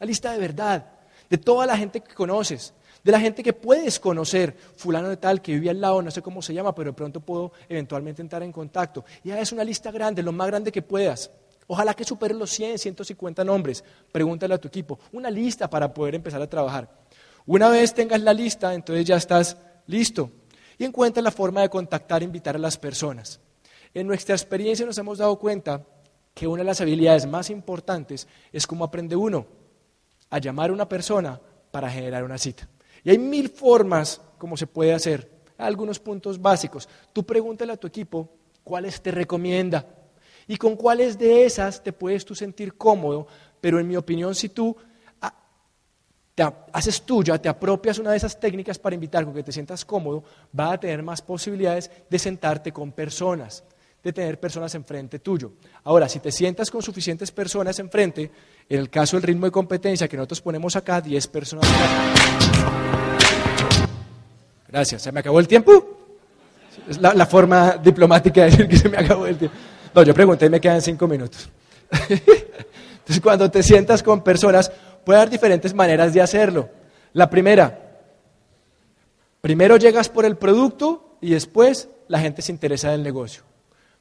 [0.00, 0.86] Una lista de verdad,
[1.28, 2.72] de toda la gente que conoces,
[3.04, 6.22] de la gente que puedes conocer, fulano de tal que vive al lado, no sé
[6.22, 9.04] cómo se llama, pero de pronto puedo eventualmente entrar en contacto.
[9.22, 11.30] Y haces una lista grande, lo más grande que puedas.
[11.66, 13.84] Ojalá que supere los 100, 150 nombres.
[14.10, 14.98] Pregúntale a tu equipo.
[15.12, 16.88] Una lista para poder empezar a trabajar.
[17.46, 19.56] Una vez tengas la lista, entonces ya estás
[19.86, 20.30] listo.
[20.78, 23.40] Y encuentra la forma de contactar e invitar a las personas.
[23.94, 25.84] En nuestra experiencia nos hemos dado cuenta
[26.34, 29.46] que una de las habilidades más importantes es cómo aprende uno
[30.30, 31.40] a llamar a una persona
[31.70, 32.68] para generar una cita.
[33.04, 35.30] Y hay mil formas como se puede hacer.
[35.58, 36.88] Algunos puntos básicos.
[37.12, 38.30] Tú pregúntale a tu equipo
[38.64, 39.86] cuáles te recomienda
[40.46, 43.26] y con cuáles de esas te puedes tú sentir cómodo,
[43.60, 44.76] pero en mi opinión si tú
[45.20, 45.34] ah,
[46.34, 49.84] te haces tuya, te apropias una de esas técnicas para invitar con que te sientas
[49.84, 50.24] cómodo,
[50.58, 53.64] va a tener más posibilidades de sentarte con personas,
[54.02, 55.52] de tener personas enfrente tuyo.
[55.84, 58.30] Ahora, si te sientas con suficientes personas enfrente,
[58.68, 61.70] en el caso del ritmo de competencia que nosotros ponemos acá, 10 personas.
[64.66, 65.98] Gracias, ¿se me acabó el tiempo?
[66.88, 69.56] Es la, la forma diplomática de decir que se me acabó el tiempo.
[69.94, 71.48] No, yo pregunté y me quedan cinco minutos.
[72.08, 74.72] Entonces, cuando te sientas con personas,
[75.04, 76.68] puede haber diferentes maneras de hacerlo.
[77.12, 78.00] La primera,
[79.40, 83.42] primero llegas por el producto y después la gente se interesa en el negocio.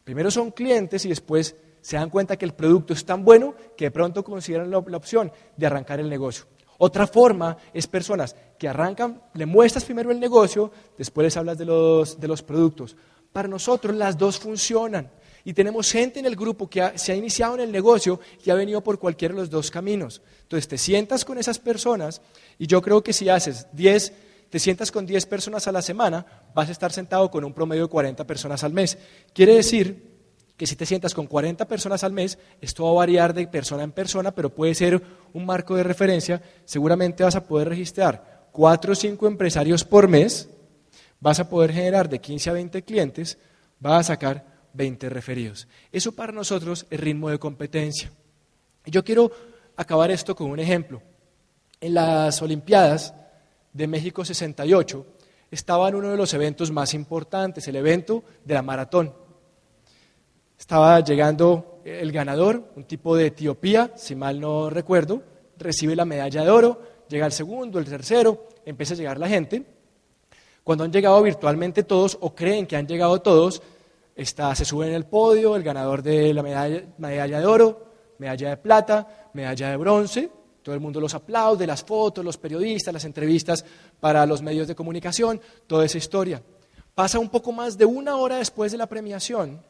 [0.04, 3.86] Primero son clientes y después se dan cuenta que el producto es tan bueno que
[3.86, 6.46] de pronto consideran la, opción de arrancar el negocio.
[6.78, 11.66] Otra forma es personas que arrancan, le muestras primero el negocio, después les hablas de
[11.66, 12.96] los, de los productos.
[13.32, 15.10] Para nosotros las dos funcionan.
[15.44, 18.56] Y tenemos gente en el grupo que se ha iniciado en el negocio y ha
[18.56, 20.22] venido por cualquiera de los dos caminos.
[20.44, 22.22] Entonces te sientas con esas personas
[22.60, 24.14] y yo creo que si haces 10,
[24.50, 27.84] te sientas con 10 personas a la semana, vas a estar sentado con un promedio
[27.84, 28.98] de 40 personas al mes.
[29.34, 30.12] Quiere decir
[30.58, 33.82] que si te sientas con 40 personas al mes, esto va a variar de persona
[33.82, 35.02] en persona, pero puede ser
[35.34, 40.50] un marco de referencia, seguramente vas a poder registrar 4 o 5 empresarios por mes,
[41.20, 43.38] vas a poder generar de 15 a 20 clientes,
[43.80, 45.68] vas a sacar 20 referidos.
[45.92, 48.12] Eso para nosotros es ritmo de competencia.
[48.86, 49.32] Yo quiero
[49.76, 51.02] acabar esto con un ejemplo.
[51.80, 53.14] En las Olimpiadas
[53.74, 55.06] de México 68
[55.50, 59.14] estaba en uno de los eventos más importantes, el evento de la maratón.
[60.58, 65.24] Estaba llegando el ganador, un tipo de Etiopía, si mal no recuerdo,
[65.58, 69.66] recibe la medalla de oro, llega el segundo, el tercero, empieza a llegar la gente.
[70.64, 73.62] Cuando han llegado virtualmente todos o creen que han llegado todos,
[74.16, 77.88] está, se sube en el podio el ganador de la medalla, medalla de oro,
[78.18, 80.32] medalla de plata, medalla de bronce,
[80.62, 83.66] todo el mundo los aplaude, las fotos, los periodistas, las entrevistas
[84.00, 86.42] para los medios de comunicación, toda esa historia.
[86.94, 89.64] Pasa un poco más de una hora después de la premiación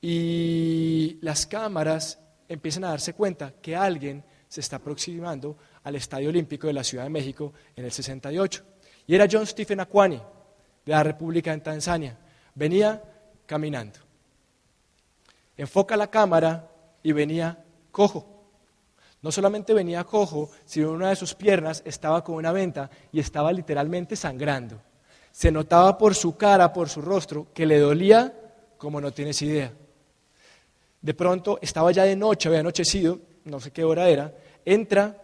[0.00, 6.66] y las cámaras empiezan a darse cuenta que alguien se está aproximando al Estadio Olímpico
[6.66, 8.64] de la Ciudad de México en el 68.
[9.06, 10.20] Y era John Stephen Aquani,
[10.84, 12.18] de la República en Tanzania.
[12.54, 13.02] Venía
[13.52, 13.98] caminando.
[15.58, 16.70] Enfoca la cámara
[17.02, 18.26] y venía cojo.
[19.20, 23.52] No solamente venía cojo, sino una de sus piernas estaba con una venta y estaba
[23.52, 24.80] literalmente sangrando.
[25.32, 28.32] Se notaba por su cara, por su rostro, que le dolía
[28.78, 29.70] como no tienes idea.
[31.02, 34.34] De pronto estaba ya de noche, había anochecido, no sé qué hora era,
[34.64, 35.20] entra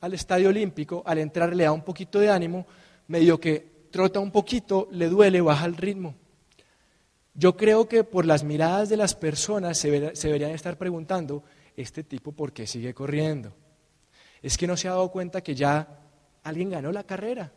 [0.00, 2.66] al estadio olímpico, al entrar le da un poquito de ánimo,
[3.08, 6.14] medio que trota un poquito, le duele, baja el ritmo.
[7.38, 11.44] Yo creo que por las miradas de las personas se, deberían estar preguntando,
[11.76, 13.52] ¿este tipo por qué sigue corriendo?
[14.40, 15.86] Es que no se ha dado cuenta que ya
[16.42, 17.52] alguien ganó la carrera.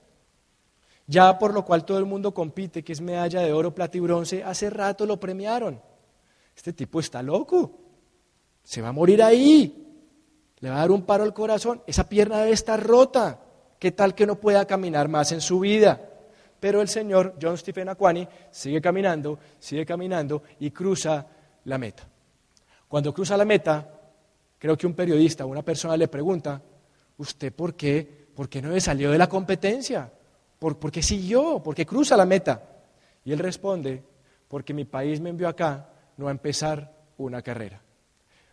[1.08, 4.02] Ya por lo cual todo el mundo compite, que es medalla de oro, plata y
[4.02, 5.82] bronce, hace rato lo premiaron.
[6.56, 7.80] Este tipo está loco.
[8.64, 9.88] Se va a morir ahí.
[10.60, 11.82] Le va a dar un paro al corazón.
[11.88, 13.40] Esa pierna debe estar rota.
[13.80, 16.09] ¿Qué tal que no pueda caminar más en su vida?
[16.60, 21.26] Pero el señor John Stephen Aquani sigue caminando, sigue caminando y cruza
[21.66, 22.08] la meta.
[22.88, 23.88] Cuando cruza la meta,
[24.58, 26.62] creo que un periodista, una persona le pregunta,
[27.18, 30.12] ¿usted por qué, por qué no le salió de la competencia?
[30.58, 31.62] ¿Por, ¿Por qué siguió?
[31.64, 32.62] ¿Por qué cruza la meta?
[33.24, 34.04] Y él responde,
[34.48, 37.82] porque mi país me envió acá no a empezar una carrera,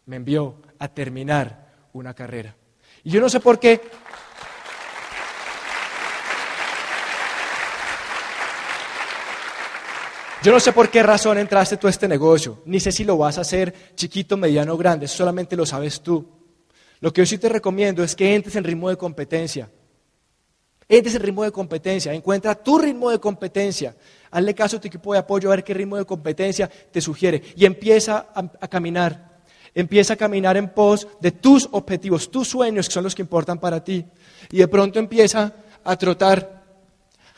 [0.07, 2.55] me envió a terminar una carrera.
[3.03, 3.81] Y yo no sé por qué
[10.47, 13.17] Yo no sé por qué razón entraste tú a este negocio, ni sé si lo
[13.17, 16.25] vas a hacer chiquito, mediano o grande, solamente lo sabes tú.
[17.01, 19.69] Lo que yo sí te recomiendo es que entres en ritmo de competencia.
[20.89, 23.97] Entres en ritmo de competencia, encuentra tu ritmo de competencia.
[24.31, 27.43] Hazle caso a tu equipo de apoyo a ver qué ritmo de competencia te sugiere
[27.57, 29.41] y empieza a, a caminar.
[29.75, 33.59] Empieza a caminar en pos de tus objetivos, tus sueños, que son los que importan
[33.59, 34.07] para ti.
[34.53, 36.63] Y de pronto empieza a trotar,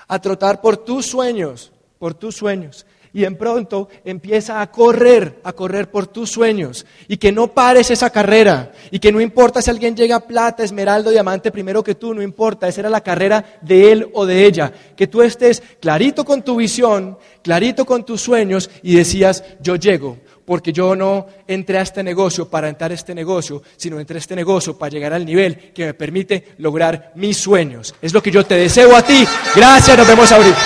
[0.06, 5.52] a trotar por tus sueños, por tus sueños y en pronto empieza a correr, a
[5.52, 9.70] correr por tus sueños y que no pares esa carrera y que no importa si
[9.70, 13.92] alguien llega plata, esmeralda, diamante primero que tú, no importa, esa era la carrera de
[13.92, 18.70] él o de ella, que tú estés clarito con tu visión, clarito con tus sueños
[18.82, 23.14] y decías, yo llego, porque yo no entré a este negocio para entrar a este
[23.14, 27.36] negocio, sino entré a este negocio para llegar al nivel que me permite lograr mis
[27.36, 27.94] sueños.
[28.00, 29.26] Es lo que yo te deseo a ti.
[29.54, 30.58] Gracias, nos vemos ahorita.